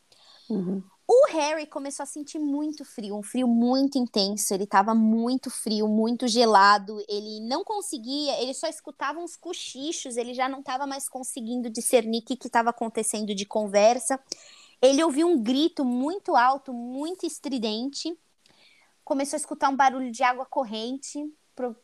[0.50, 0.82] Uhum.
[1.06, 4.52] O Harry começou a sentir muito frio, um frio muito intenso.
[4.52, 6.98] Ele estava muito frio, muito gelado.
[7.08, 10.16] Ele não conseguia, ele só escutava uns cochichos.
[10.16, 14.18] Ele já não estava mais conseguindo discernir o que estava acontecendo de conversa.
[14.82, 18.18] Ele ouviu um grito muito alto, muito estridente.
[19.04, 21.24] Começou a escutar um barulho de água corrente.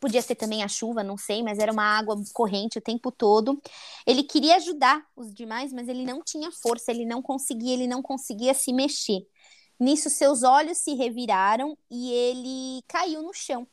[0.01, 3.63] Podia ser também a chuva, não sei, mas era uma água corrente o tempo todo.
[4.05, 8.03] Ele queria ajudar os demais, mas ele não tinha força, ele não conseguia, ele não
[8.03, 9.25] conseguia se mexer.
[9.79, 13.69] Nisso, seus olhos se reviraram e ele caiu no chão.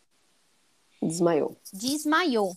[1.01, 1.57] Desmaiou.
[1.73, 2.55] Desmaiou.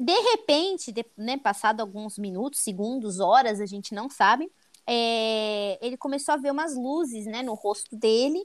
[0.00, 4.50] De repente, de, né, passado alguns minutos, segundos, horas, a gente não sabe,
[4.90, 8.42] é, ele começou a ver umas luzes né, no rosto dele.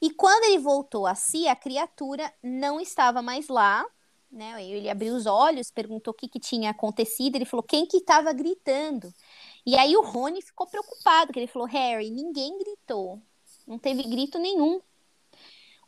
[0.00, 3.84] E quando ele voltou a si, a criatura não estava mais lá,
[4.30, 4.64] né?
[4.64, 8.32] Ele abriu os olhos, perguntou o que, que tinha acontecido, ele falou quem que estava
[8.32, 9.12] gritando.
[9.66, 13.20] E aí o Rony ficou preocupado, que ele falou, Harry, ninguém gritou,
[13.66, 14.80] não teve grito nenhum.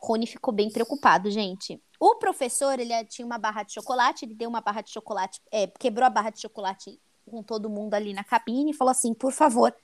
[0.01, 1.81] Rony ficou bem preocupado, gente.
[1.99, 5.67] O professor, ele tinha uma barra de chocolate, ele deu uma barra de chocolate, é,
[5.67, 9.31] quebrou a barra de chocolate com todo mundo ali na cabine e falou assim, por
[9.31, 9.75] favor,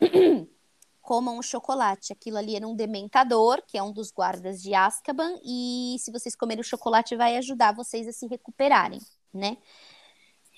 [1.02, 2.12] comam o chocolate.
[2.12, 6.36] Aquilo ali era um dementador, que é um dos guardas de Azkaban, e se vocês
[6.36, 9.00] comerem o chocolate vai ajudar vocês a se recuperarem,
[9.32, 9.56] né?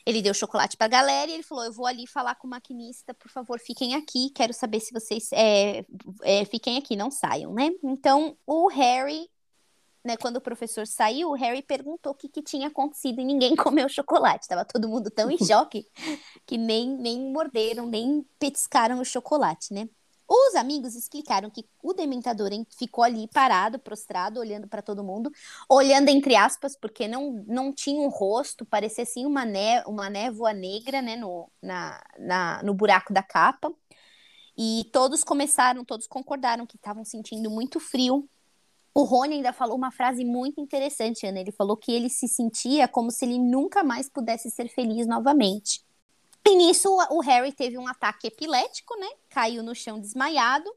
[0.04, 2.50] Ele deu chocolate para a galera e ele falou: Eu vou ali falar com o
[2.50, 4.30] maquinista, por favor, fiquem aqui.
[4.30, 5.84] Quero saber se vocês é,
[6.22, 7.70] é, fiquem aqui, não saiam, né?
[7.84, 9.28] Então o Harry,
[10.04, 13.54] né, quando o professor saiu, o Harry perguntou o que, que tinha acontecido e ninguém
[13.56, 14.48] comeu chocolate.
[14.48, 15.86] Tava todo mundo tão em choque
[16.46, 19.88] que nem, nem morderam, nem petiscaram o chocolate, né?
[20.32, 25.28] Os amigos explicaram que o dementador ficou ali parado, prostrado, olhando para todo mundo,
[25.68, 30.52] olhando entre aspas, porque não, não tinha um rosto, parecia assim uma, né, uma névoa
[30.52, 33.74] negra né, no, na, na, no buraco da capa.
[34.56, 38.28] E todos começaram, todos concordaram que estavam sentindo muito frio.
[38.94, 41.40] O Rony ainda falou uma frase muito interessante, Ana.
[41.40, 45.82] Ele falou que ele se sentia como se ele nunca mais pudesse ser feliz novamente.
[46.46, 49.08] E nisso o Harry teve um ataque epilético, né?
[49.28, 50.70] Caiu no chão desmaiado.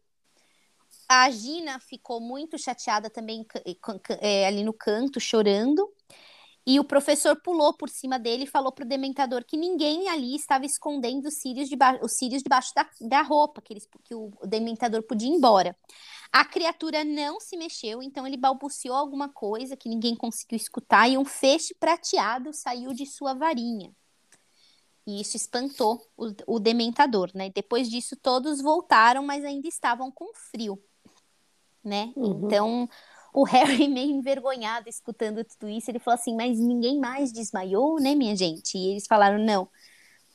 [1.08, 3.45] A Gina ficou muito chateada também
[4.21, 5.91] é, ali no canto, chorando.
[6.65, 10.65] E o professor pulou por cima dele e falou pro dementador que ninguém ali estava
[10.65, 11.69] escondendo os cílios,
[12.02, 15.76] os cílios debaixo da, da roupa, que, eles, que o dementador podia ir embora.
[16.32, 21.17] A criatura não se mexeu, então ele balbuciou alguma coisa que ninguém conseguiu escutar e
[21.17, 23.93] um feixe prateado saiu de sua varinha.
[25.06, 27.49] E isso espantou o, o dementador, né?
[27.54, 30.82] Depois disso, todos voltaram, mas ainda estavam com frio,
[31.84, 32.13] né?
[32.15, 32.45] Uhum.
[32.45, 32.89] Então,
[33.34, 38.15] o Harry, meio envergonhado, escutando tudo isso, ele falou assim: Mas ninguém mais desmaiou, né,
[38.15, 38.78] minha gente?
[38.78, 39.67] E eles falaram: Não,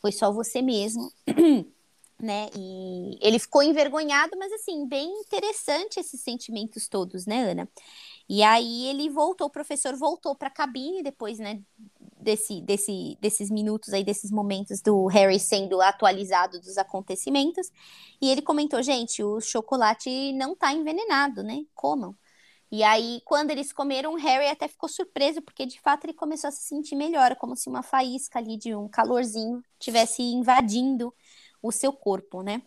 [0.00, 1.10] foi só você mesmo.
[2.20, 2.48] né?
[2.56, 7.68] E ele ficou envergonhado, mas assim, bem interessante esses sentimentos todos, né, Ana?
[8.28, 11.62] E aí ele voltou, o professor voltou para a cabine depois, né,
[12.20, 17.70] desse, desse, desses minutos aí, desses momentos do Harry sendo atualizado dos acontecimentos.
[18.20, 21.64] E ele comentou, gente, o chocolate não tá envenenado, né?
[21.74, 22.14] Comam.
[22.70, 26.50] E aí, quando eles comeram, Harry até ficou surpreso, porque de fato ele começou a
[26.50, 31.14] se sentir melhor, como se uma faísca ali de um calorzinho tivesse invadindo
[31.62, 32.62] o seu corpo, né?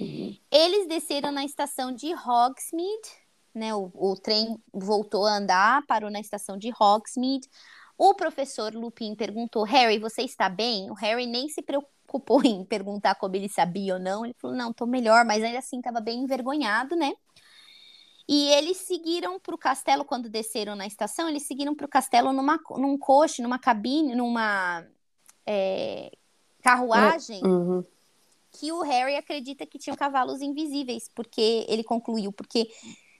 [0.00, 0.36] Uhum.
[0.50, 3.10] Eles desceram na estação de Hogsmeade,
[3.52, 3.74] né?
[3.74, 7.48] O, o trem voltou a andar, parou na estação de Hogsmeade.
[7.96, 10.88] O professor Lupin perguntou: Harry, você está bem?
[10.90, 14.24] O Harry nem se preocupou em perguntar como ele sabia ou não.
[14.24, 17.12] Ele falou: não, estou melhor, mas ainda assim estava bem envergonhado, né?
[18.28, 21.28] E eles seguiram para o castelo quando desceram na estação.
[21.28, 24.86] Eles seguiram para o castelo numa, num coche, numa cabine, numa
[25.46, 26.12] é,
[26.62, 27.42] carruagem.
[27.42, 27.82] Uhum.
[28.52, 32.68] Que o Harry acredita que tinham cavalos invisíveis, porque ele concluiu, porque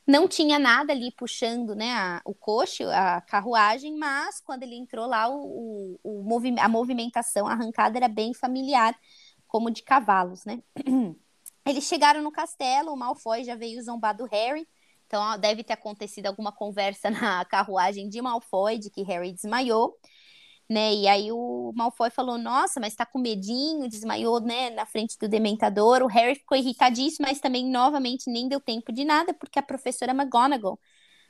[0.07, 5.07] não tinha nada ali puxando né, a, o coche, a carruagem, mas quando ele entrou
[5.07, 8.99] lá, o, o, o movi a movimentação, a arrancada era bem familiar,
[9.47, 10.63] como de cavalos, né?
[11.65, 14.67] Eles chegaram no castelo, o Malfoy já veio zombar do Harry,
[15.09, 19.99] então deve ter acontecido alguma conversa na carruagem de Malfoy, de que Harry desmaiou
[20.69, 20.93] né?
[20.95, 25.29] E aí o Malfoy falou: Nossa, mas tá com medinho, desmaiou, né, na frente do
[25.29, 26.03] dementador.
[26.03, 30.13] O Harry ficou irritadíssimo, mas também, novamente, nem deu tempo de nada, porque a professora
[30.13, 30.79] McGonagall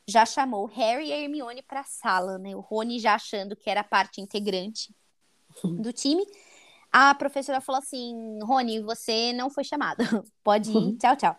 [0.07, 2.57] já chamou Harry e a Hermione para a sala, né?
[2.57, 4.93] O Rony já achando que era parte integrante
[5.63, 6.25] do time.
[6.91, 10.03] A professora falou assim: Rony, você não foi chamado,
[10.43, 11.37] pode ir, tchau, tchau.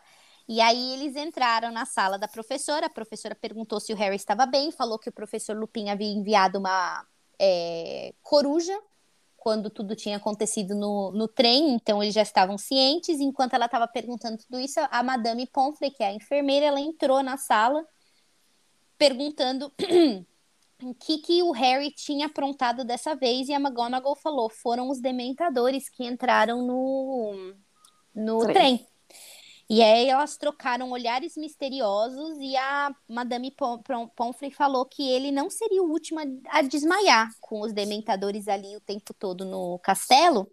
[0.50, 2.88] E aí eles entraram na sala da professora.
[2.88, 6.58] A professora perguntou se o Harry estava bem, falou que o professor Lupin havia enviado
[6.58, 7.06] uma
[7.38, 8.76] é, coruja
[9.38, 13.20] quando tudo tinha acontecido no, no trem, então eles já estavam cientes.
[13.20, 17.22] Enquanto ela estava perguntando tudo isso, a Madame Pomfrey, que é a enfermeira, ela entrou
[17.22, 17.86] na sala
[18.98, 19.72] perguntando
[20.82, 25.00] o que, que o Harry tinha aprontado dessa vez, e a McGonagall falou: foram os
[25.00, 27.54] dementadores que entraram no,
[28.16, 28.54] no trem.
[28.54, 28.88] trem.
[29.70, 33.52] E aí elas trocaram olhares misteriosos e a Madame
[34.16, 38.82] Pomfrey falou que ele não seria o último a desmaiar com os dementadores ali o
[38.82, 40.52] tempo todo no castelo.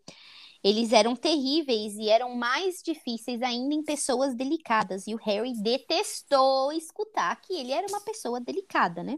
[0.62, 5.06] Eles eram terríveis e eram mais difíceis ainda em pessoas delicadas.
[5.06, 9.16] E o Harry detestou escutar que ele era uma pessoa delicada, né?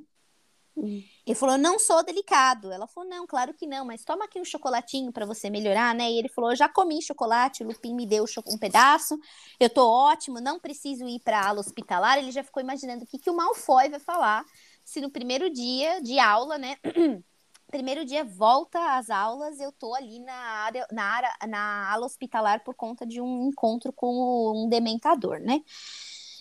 [1.29, 2.73] Ele falou, não sou delicado.
[2.73, 6.11] Ela falou, não, claro que não, mas toma aqui um chocolatinho para você melhorar, né?
[6.11, 9.19] E ele falou, já comi chocolate, o Lupin me deu um pedaço,
[9.61, 12.17] eu tô ótimo, não preciso ir para ala hospitalar.
[12.17, 14.43] Ele já ficou imaginando o que, que o Malfoy vai falar
[14.83, 16.77] se no primeiro dia de aula, né?
[17.71, 22.65] primeiro dia volta às aulas, eu tô ali na área, na área, na ala hospitalar
[22.65, 25.61] por conta de um encontro com um dementador, né?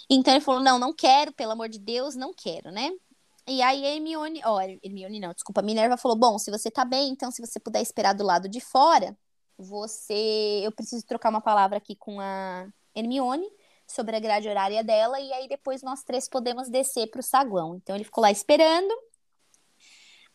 [0.09, 2.89] Então ele falou: não, não quero, pelo amor de Deus, não quero, né?
[3.47, 7.11] E aí Hermione, ó, oh, Hermione não, desculpa, Minerva falou: bom, se você tá bem,
[7.11, 9.17] então se você puder esperar do lado de fora,
[9.57, 10.61] você.
[10.63, 13.47] Eu preciso trocar uma palavra aqui com a Hermione
[13.87, 17.77] sobre a grade horária dela, e aí depois nós três podemos descer para o saguão.
[17.77, 18.93] Então ele ficou lá esperando.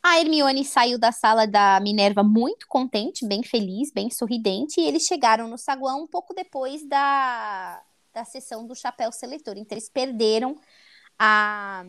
[0.02, 5.04] A Hermione saiu da sala da Minerva muito contente, bem feliz, bem sorridente, e eles
[5.04, 7.80] chegaram no saguão um pouco depois da,
[8.12, 9.56] da sessão do chapéu seletor.
[9.56, 10.58] Então eles perderam
[11.18, 11.84] a,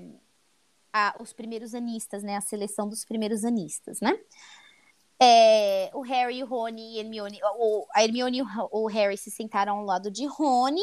[0.94, 2.38] a, os primeiros anistas, né?
[2.38, 4.18] A seleção dos primeiros anistas, né?
[5.20, 9.80] É, o Harry, o Rony e Hermione, o, a Hermione e o Harry se sentaram
[9.80, 10.82] ao lado de Rony.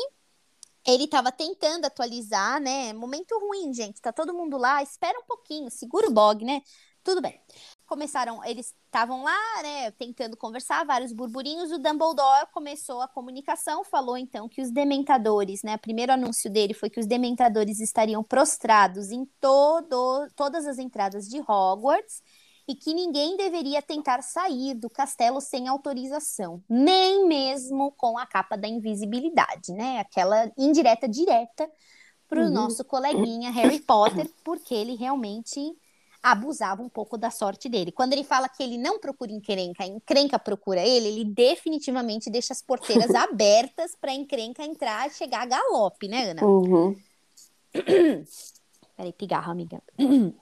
[0.87, 2.93] Ele estava tentando atualizar, né?
[2.93, 4.01] Momento ruim, gente.
[4.01, 4.83] Tá todo mundo lá.
[4.83, 6.63] Espera um pouquinho, segura o bog, né?
[7.05, 7.41] Tudo bem.
[7.91, 11.73] Começaram, eles estavam lá, né, tentando conversar, vários burburinhos.
[11.73, 16.73] O Dumbledore começou a comunicação, falou então que os dementadores, né, o primeiro anúncio dele
[16.73, 22.23] foi que os dementadores estariam prostrados em todo, todas as entradas de Hogwarts
[22.69, 28.57] e que ninguém deveria tentar sair do castelo sem autorização, nem mesmo com a capa
[28.57, 29.99] da invisibilidade, né?
[29.99, 31.69] Aquela indireta direta
[32.29, 32.51] para o uhum.
[32.51, 35.77] nosso coleguinha Harry Potter, porque ele realmente
[36.23, 37.93] abusava um pouco da sorte dele.
[37.93, 42.53] Quando ele fala que ele não procura encrenca, a encrenca procura ele, ele definitivamente deixa
[42.53, 46.45] as porteiras abertas para encrenca entrar e chegar a galope, né, Ana?
[46.45, 46.97] Uhum.
[48.97, 49.83] Peraí, pigarro, amiga.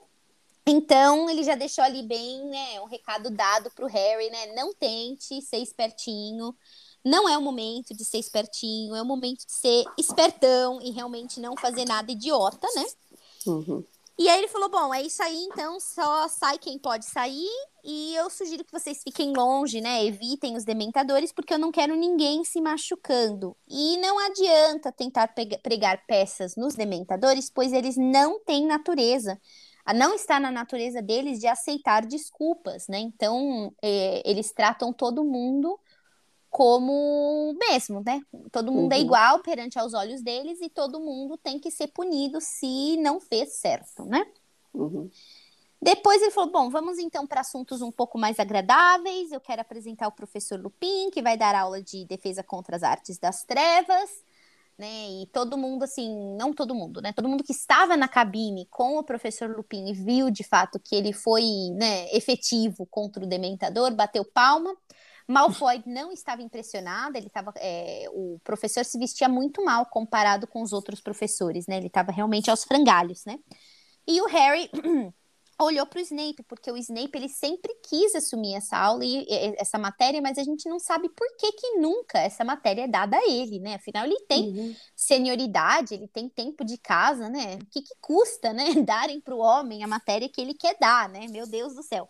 [0.71, 4.53] Então, ele já deixou ali bem, né, um recado dado pro Harry, né?
[4.53, 6.55] Não tente ser espertinho.
[7.03, 11.39] Não é o momento de ser espertinho, é o momento de ser espertão e realmente
[11.39, 12.85] não fazer nada idiota, né?
[13.47, 13.83] Uhum.
[14.19, 17.47] E aí ele falou: bom, é isso aí, então só sai quem pode sair.
[17.85, 20.03] E eu sugiro que vocês fiquem longe, né?
[20.05, 23.55] Evitem os dementadores, porque eu não quero ninguém se machucando.
[23.65, 29.39] E não adianta tentar pregar peças nos dementadores, pois eles não têm natureza
[29.93, 32.99] não está na natureza deles de aceitar desculpas, né?
[32.99, 35.79] Então, é, eles tratam todo mundo
[36.49, 38.21] como mesmo, né?
[38.51, 39.01] Todo mundo é uhum.
[39.01, 43.19] é igual perante aos olhos deles e todo mundo tem que ser punido se não
[43.19, 44.25] fez certo, né?
[44.73, 45.09] Uhum.
[45.81, 49.31] Depois ele falou: bom, vamos então para assuntos um pouco mais agradáveis.
[49.31, 53.17] Eu quero apresentar o professor Lupin, que vai dar aula de defesa contra as artes
[53.17, 54.09] das trevas
[54.79, 55.09] né?
[55.21, 57.11] E todo mundo, assim, não todo mundo, né?
[57.11, 60.95] Todo mundo que estava na cabine com o professor Lupin e viu de fato que
[60.95, 64.73] ele foi, né, efetivo contra o Dementador, bateu palma.
[65.29, 70.63] Malfoy não estava impressionado, ele estava, é, o professor se vestia muito mal comparado com
[70.63, 71.77] os outros professores, né?
[71.77, 73.37] Ele estava realmente aos frangalhos, né?
[74.07, 74.71] E o Harry
[75.61, 79.23] olhou para o Snape, porque o Snape ele sempre quis assumir essa aula e
[79.59, 83.15] essa matéria, mas a gente não sabe por que que nunca essa matéria é dada
[83.15, 83.75] a ele, né?
[83.75, 84.75] Afinal, ele tem uhum.
[84.95, 87.59] senioridade, ele tem tempo de casa, né?
[87.61, 88.65] O que, que custa, né?
[88.83, 91.27] Darem para o homem a matéria que ele quer dar, né?
[91.29, 92.09] Meu Deus do céu.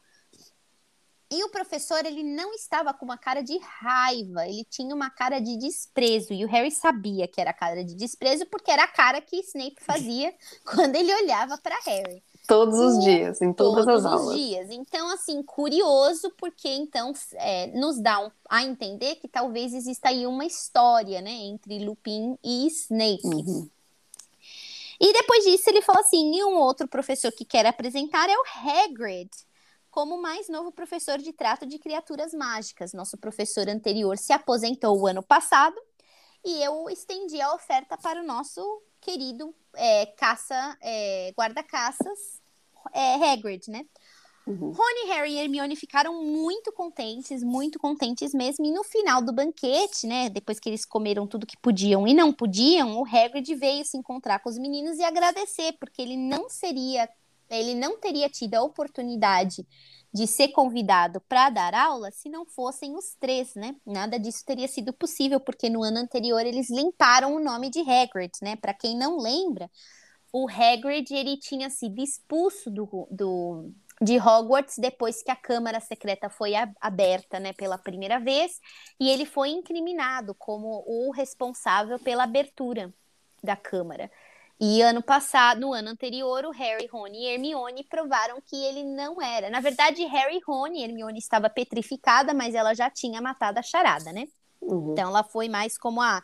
[1.32, 5.40] E o professor, ele não estava com uma cara de raiva, ele tinha uma cara
[5.40, 6.34] de desprezo.
[6.34, 9.38] E o Harry sabia que era a cara de desprezo, porque era a cara que
[9.42, 10.34] Snape fazia
[10.66, 12.24] quando ele olhava para Harry.
[12.48, 14.22] Todos os dias, em todas as aulas.
[14.22, 14.72] Todos os dias.
[14.72, 20.26] Então, assim, curioso, porque então é, nos dá um, a entender que talvez exista aí
[20.26, 23.22] uma história, né, entre Lupin e Snape.
[23.24, 23.70] Uhum.
[25.00, 28.44] E depois disso, ele falou assim: e um outro professor que quer apresentar é o
[28.68, 29.30] Hagrid
[30.00, 32.94] como o mais novo professor de trato de criaturas mágicas.
[32.94, 35.76] Nosso professor anterior se aposentou o ano passado
[36.46, 38.62] e eu estendi a oferta para o nosso
[39.02, 42.18] querido é, caça, é, guarda-caças
[42.94, 43.86] é, Hagrid, né?
[44.48, 44.72] Uhum.
[44.72, 48.66] Rony, Harry e Hermione ficaram muito contentes, muito contentes mesmo.
[48.66, 52.32] E no final do banquete, né, depois que eles comeram tudo que podiam e não
[52.32, 57.10] podiam, o Hagrid veio se encontrar com os meninos e agradecer, porque ele não seria,
[57.50, 59.66] ele não teria tido a oportunidade
[60.14, 63.76] de ser convidado para dar aula se não fossem os três, né?
[63.86, 68.32] Nada disso teria sido possível, porque no ano anterior eles limparam o nome de Hagrid,
[68.42, 68.56] né?
[68.56, 69.70] Para quem não lembra,
[70.32, 73.72] o Hagrid ele tinha sido expulso do, do,
[74.02, 78.60] de Hogwarts depois que a Câmara Secreta foi aberta né, pela primeira vez,
[79.00, 82.94] e ele foi incriminado como o responsável pela abertura
[83.44, 84.10] da Câmara.
[84.62, 89.22] E ano passado, no ano anterior, o Harry, Rony e Hermione provaram que ele não
[89.22, 89.50] era.
[89.50, 94.12] Na verdade, Harry, Rony e Hermione estava petrificada, mas ela já tinha matado a charada,
[94.12, 94.28] né?
[94.62, 94.92] Uhum.
[94.92, 96.22] Então ela foi mais como a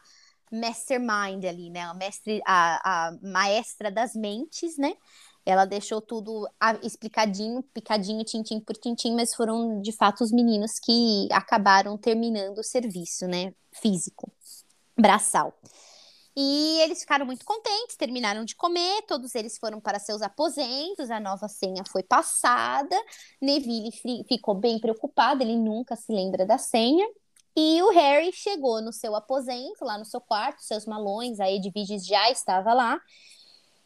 [0.51, 1.81] mastermind ali, né?
[1.83, 4.95] A, mestre, a, a maestra das mentes, né?
[5.45, 6.49] Ela deixou tudo
[6.81, 12.63] explicadinho, picadinho, tintim por tintim, mas foram de fato os meninos que acabaram terminando o
[12.63, 13.53] serviço, né?
[13.71, 14.29] Físico,
[14.97, 15.53] braçal.
[16.37, 21.19] E eles ficaram muito contentes, terminaram de comer, todos eles foram para seus aposentos, a
[21.19, 22.95] nova senha foi passada.
[23.41, 23.89] Neville
[24.27, 27.07] ficou bem preocupado, ele nunca se lembra da senha.
[27.55, 32.05] E o Harry chegou no seu aposento, lá no seu quarto, seus malões, a Edviges
[32.05, 32.99] já estava lá.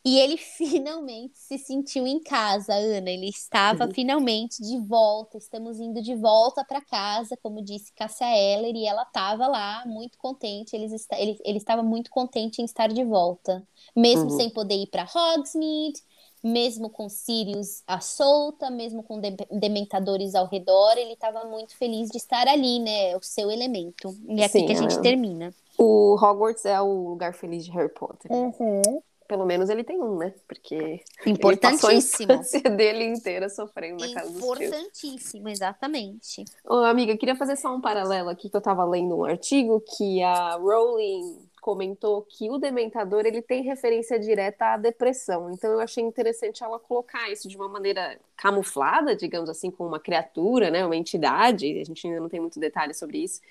[0.04, 3.10] E ele finalmente se sentiu em casa, Ana.
[3.10, 3.92] Ele estava uhum.
[3.92, 5.38] finalmente de volta.
[5.38, 10.18] Estamos indo de volta para casa, como disse Cássia Eller, e ela estava lá muito
[10.18, 10.76] contente.
[10.76, 10.88] Ele,
[11.18, 14.38] ele, ele estava muito contente em estar de volta, mesmo uhum.
[14.38, 16.02] sem poder ir para Hogsmeade,
[16.42, 20.98] mesmo com Sirius à solta, mesmo com de dementadores ao redor.
[20.98, 23.18] Ele estava muito feliz de estar ali, né?
[23.18, 24.16] O seu elemento.
[24.30, 25.02] E é aqui que a gente é.
[25.02, 25.54] termina.
[25.78, 28.32] O Hogwarts é o lugar feliz de Harry Potter.
[28.32, 30.34] Uhum pelo menos ele tem um, né?
[30.48, 32.32] Porque importantíssimo.
[32.32, 34.42] Ele passou a dele inteira sofrendo na casa dos.
[34.42, 36.44] Importantíssimo, exatamente.
[36.66, 40.24] Ô, amiga, queria fazer só um paralelo aqui que eu tava lendo um artigo que
[40.24, 45.52] a Rowling comentou que o dementador ele tem referência direta à depressão.
[45.52, 50.00] Então eu achei interessante ela colocar isso de uma maneira camuflada, digamos assim, com uma
[50.00, 51.80] criatura, né, uma entidade.
[51.80, 53.42] A gente ainda não tem muito detalhe sobre isso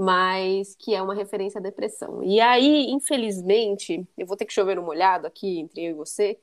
[0.00, 2.22] mas que é uma referência à depressão.
[2.22, 6.38] E aí, infelizmente, eu vou ter que chover um molhado aqui entre eu e você.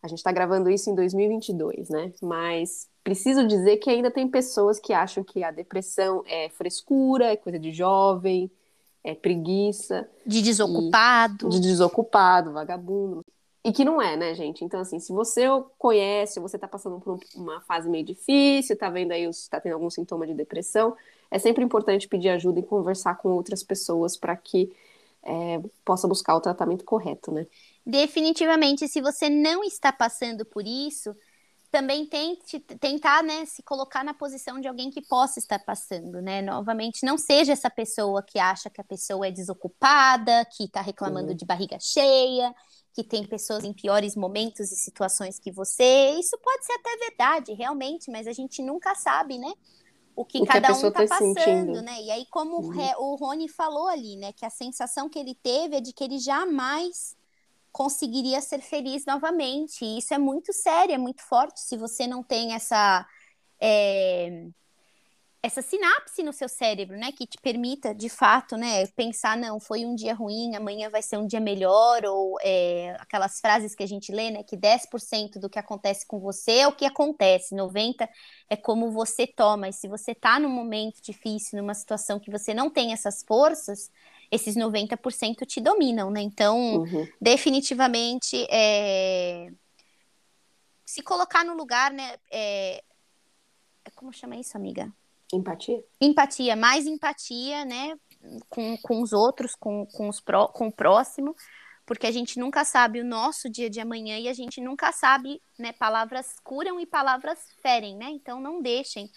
[0.00, 2.12] A gente está gravando isso em 2022, né?
[2.22, 7.36] Mas preciso dizer que ainda tem pessoas que acham que a depressão é frescura, é
[7.36, 8.48] coisa de jovem,
[9.02, 10.08] é preguiça.
[10.24, 11.48] De desocupado.
[11.48, 13.24] De desocupado, vagabundo.
[13.64, 14.62] E que não é, né, gente?
[14.62, 15.44] Então, assim, se você
[15.78, 19.88] conhece, você tá passando por uma fase meio difícil, tá vendo aí, tá tendo algum
[19.88, 20.94] sintoma de depressão,
[21.30, 24.70] é sempre importante pedir ajuda e conversar com outras pessoas para que
[25.22, 27.46] é, possa buscar o tratamento correto, né?
[27.86, 31.16] Definitivamente, se você não está passando por isso,
[31.70, 36.42] também tente tentar, né, se colocar na posição de alguém que possa estar passando, né?
[36.42, 41.34] Novamente, não seja essa pessoa que acha que a pessoa é desocupada, que está reclamando
[41.34, 42.54] de barriga cheia,
[42.94, 46.14] que tem pessoas em piores momentos e situações que você.
[46.18, 49.52] Isso pode ser até verdade, realmente, mas a gente nunca sabe, né?
[50.16, 51.82] o que o cada que um tá, tá passando, sentindo.
[51.82, 52.00] né?
[52.00, 52.92] E aí, como uhum.
[52.98, 54.32] o Rony falou ali, né?
[54.32, 57.16] Que a sensação que ele teve é de que ele jamais
[57.72, 59.84] conseguiria ser feliz novamente.
[59.84, 61.60] E isso é muito sério, é muito forte.
[61.60, 63.04] Se você não tem essa.
[63.60, 64.46] É
[65.44, 69.84] essa sinapse no seu cérebro, né, que te permita, de fato, né, pensar, não, foi
[69.84, 73.86] um dia ruim, amanhã vai ser um dia melhor, ou é, aquelas frases que a
[73.86, 78.08] gente lê, né, que 10% do que acontece com você é o que acontece, 90%
[78.48, 82.54] é como você toma, e se você tá num momento difícil, numa situação que você
[82.54, 83.90] não tem essas forças,
[84.30, 87.06] esses 90% te dominam, né, então, uhum.
[87.20, 89.52] definitivamente, é...
[90.86, 92.82] se colocar no lugar, né, é...
[93.94, 94.90] como chama isso, amiga?
[95.34, 95.82] Empatia?
[96.00, 97.96] Empatia, mais empatia, né?
[98.48, 101.34] Com, com os outros, com, com, os pró, com o próximo,
[101.84, 105.42] porque a gente nunca sabe o nosso dia de amanhã e a gente nunca sabe,
[105.58, 105.72] né?
[105.72, 108.06] Palavras curam e palavras ferem, né?
[108.10, 109.10] Então não deixem,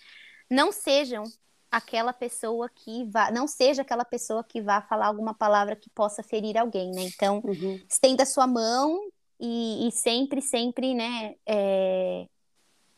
[0.50, 1.24] não sejam
[1.72, 6.24] aquela pessoa que vá, não seja aquela pessoa que vá falar alguma palavra que possa
[6.24, 7.04] ferir alguém, né?
[7.04, 7.80] Então, uhum.
[7.90, 9.00] estenda sua mão
[9.40, 11.36] e, e sempre, sempre, né?
[11.46, 12.28] É,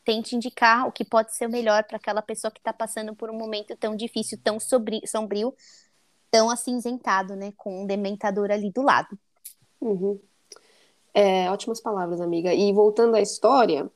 [0.04, 3.30] tente indicar o que pode ser o melhor para aquela pessoa que está passando por
[3.30, 5.54] um momento tão difícil, tão sombrio,
[6.30, 7.52] tão acinzentado, né?
[7.56, 9.18] Com um dementador ali do lado.
[9.80, 10.20] Uhum.
[11.12, 12.54] É, ótimas palavras, amiga.
[12.54, 13.90] E voltando à história,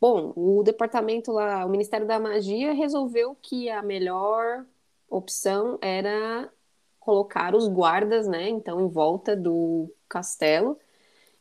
[0.00, 4.64] bom, o departamento lá, o Ministério da Magia resolveu que a melhor
[5.08, 6.50] opção era
[7.00, 8.48] colocar os guardas, né?
[8.48, 10.78] Então, em volta do castelo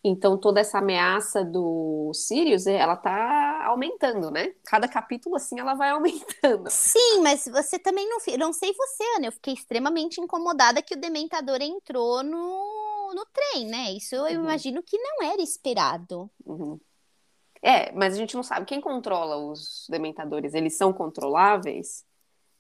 [0.03, 4.53] então toda essa ameaça do Sirius, é, ela tá aumentando, né?
[4.65, 6.69] Cada capítulo assim ela vai aumentando.
[6.69, 10.99] Sim, mas você também não, não sei você, Ana, eu fiquei extremamente incomodada que o
[10.99, 13.93] dementador entrou no, no trem, né?
[13.93, 14.43] Isso eu uhum.
[14.43, 16.29] imagino que não era esperado.
[16.45, 16.77] Uhum.
[17.61, 22.03] É, mas a gente não sabe quem controla os dementadores, eles são controláveis?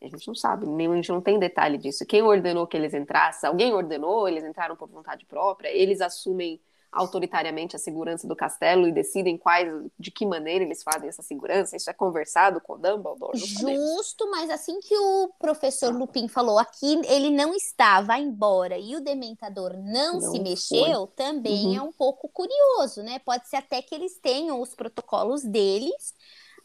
[0.01, 2.05] A gente não sabe, nem a gente não tem detalhe disso.
[2.05, 3.47] Quem ordenou que eles entrassem?
[3.47, 4.27] Alguém ordenou?
[4.27, 5.69] Eles entraram por vontade própria?
[5.69, 6.61] Eles assumem
[6.93, 11.75] autoritariamente a segurança do castelo e decidem quais, de que maneira eles fazem essa segurança.
[11.75, 13.37] Isso é conversado com o Dumbledore.
[13.37, 18.95] Justo, mas assim que o professor Lupin falou aqui, ele não está, vai embora e
[18.95, 21.15] o Dementador não, não se mexeu, foi.
[21.15, 21.75] também uhum.
[21.77, 23.19] é um pouco curioso, né?
[23.19, 26.13] Pode ser até que eles tenham os protocolos deles,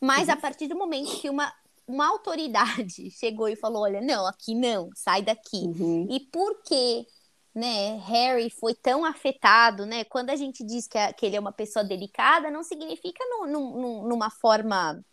[0.00, 0.34] mas uhum.
[0.34, 1.50] a partir do momento que uma
[1.88, 5.64] uma autoridade chegou e falou: olha, não, aqui não, sai daqui.
[5.64, 6.06] Uhum.
[6.10, 7.06] E por que
[7.58, 10.04] né, Harry foi tão afetado, né?
[10.04, 13.46] Quando a gente diz que, a, que ele é uma pessoa delicada, não significa no,
[13.46, 15.04] no, numa forma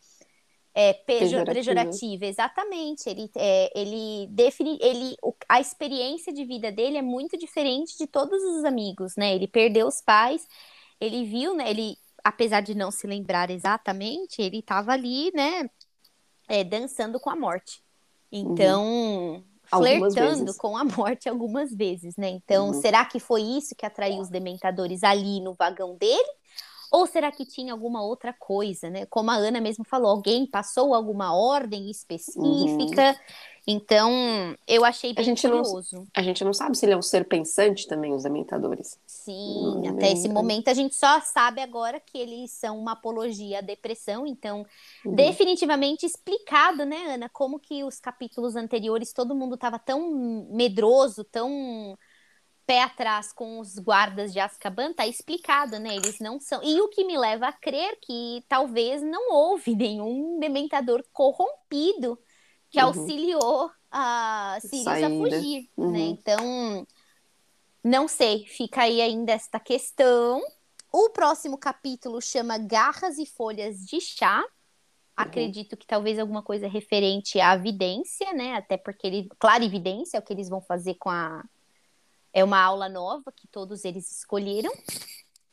[0.75, 1.53] é, pejorativa.
[1.53, 2.25] pejorativa.
[2.25, 3.09] exatamente.
[3.09, 5.15] Ele, é, ele define, ele,
[5.49, 9.33] a experiência de vida dele é muito diferente de todos os amigos, né?
[9.33, 10.47] Ele perdeu os pais,
[11.01, 11.69] ele viu, né?
[11.69, 15.67] Ele, apesar de não se lembrar exatamente, ele estava ali, né?
[16.47, 17.81] É, dançando com a morte.
[18.31, 18.39] Uhum.
[18.39, 19.43] Então, uhum.
[19.69, 22.29] Flertando com a morte algumas vezes, né?
[22.29, 22.81] Então, uhum.
[22.81, 26.29] será que foi isso que atraiu os dementadores ali no vagão dele?
[26.91, 29.05] Ou será que tinha alguma outra coisa, né?
[29.07, 33.09] Como a Ana mesmo falou, alguém passou alguma ordem específica.
[33.09, 33.15] Uhum.
[33.67, 35.97] Então, eu achei bem a gente curioso.
[35.97, 38.99] Não, a gente não sabe se ele é um ser pensante também, os dementadores.
[39.25, 43.57] Sim, hum, até esse momento a gente só sabe agora que eles são uma apologia
[43.57, 44.63] à depressão, então
[45.03, 45.15] uhum.
[45.15, 51.97] definitivamente explicado, né, Ana, como que os capítulos anteriores todo mundo estava tão medroso, tão
[52.67, 55.95] pé atrás com os guardas de Azkaban, tá explicado, né?
[55.95, 56.63] Eles não são.
[56.63, 62.17] E o que me leva a crer que talvez não houve nenhum dementador corrompido
[62.69, 62.87] que uhum.
[62.87, 65.07] auxiliou a Sirius Saída.
[65.07, 65.67] a fugir, né?
[65.77, 65.91] uhum.
[65.91, 65.99] né?
[65.99, 66.87] Então,
[67.85, 70.41] não sei, fica aí ainda esta questão.
[70.91, 74.39] O próximo capítulo chama Garras e Folhas de Chá.
[74.39, 74.47] Uhum.
[75.15, 78.55] Acredito que talvez alguma coisa referente à evidência, né?
[78.55, 81.43] Até porque ele, claro, evidência é o que eles vão fazer com a
[82.33, 84.71] é uma aula nova que todos eles escolheram.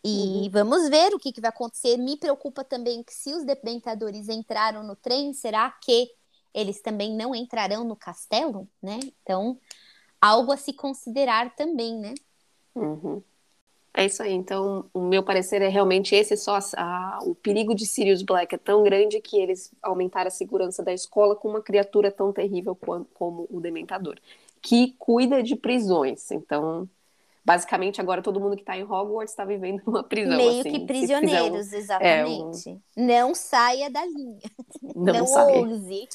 [0.03, 0.51] E uhum.
[0.51, 1.99] vamos ver o que, que, vai acontecer.
[1.99, 6.11] Me preocupa também que se os dementadores entraram no trem, será que
[6.55, 8.99] eles também não entrarão no castelo, né?
[9.23, 9.61] Então,
[10.23, 12.15] algo a se considerar também, né?
[12.75, 13.21] Uhum.
[13.95, 14.33] É isso aí.
[14.33, 18.59] Então, o meu parecer é realmente esse só a, o perigo de Sirius Black é
[18.59, 23.05] tão grande que eles aumentaram a segurança da escola com uma criatura tão terrível como,
[23.13, 24.17] como o Dementador
[24.63, 26.31] que cuida de prisões.
[26.31, 26.89] Então,
[27.45, 30.37] basicamente, agora todo mundo que está em Hogwarts está vivendo numa prisão.
[30.37, 32.69] Meio assim, que prisioneiros, um, exatamente.
[32.71, 33.07] É, um...
[33.07, 34.41] Não saia da linha.
[34.95, 36.09] Não, Não ouse.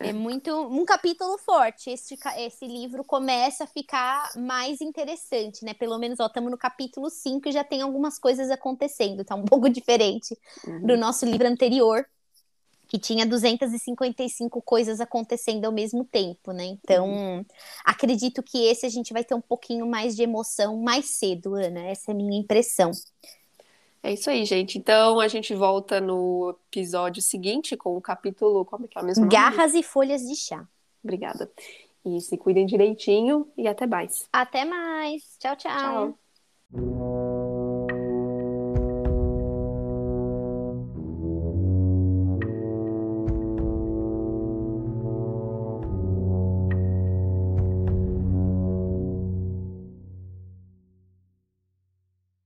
[0.00, 1.90] É muito um capítulo forte.
[1.90, 5.74] Esse, esse livro começa a ficar mais interessante, né?
[5.74, 9.44] Pelo menos, ó, estamos no capítulo 5 e já tem algumas coisas acontecendo, tá um
[9.46, 10.36] pouco diferente
[10.66, 10.86] uhum.
[10.86, 12.06] do nosso livro anterior,
[12.86, 16.64] que tinha 255 coisas acontecendo ao mesmo tempo, né?
[16.64, 17.44] Então, uhum.
[17.84, 21.80] acredito que esse a gente vai ter um pouquinho mais de emoção mais cedo, Ana.
[21.80, 22.90] Essa é a minha impressão.
[24.02, 24.78] É isso aí, gente.
[24.78, 28.64] Então, a gente volta no episódio seguinte com o capítulo.
[28.64, 29.28] Como é que é o mesmo?
[29.28, 30.66] Garras e folhas de chá.
[31.02, 31.50] Obrigada.
[32.04, 34.28] E se cuidem direitinho e até mais.
[34.32, 35.36] Até mais.
[35.38, 35.56] tchau.
[35.56, 36.16] tchau.
[36.72, 37.37] tchau.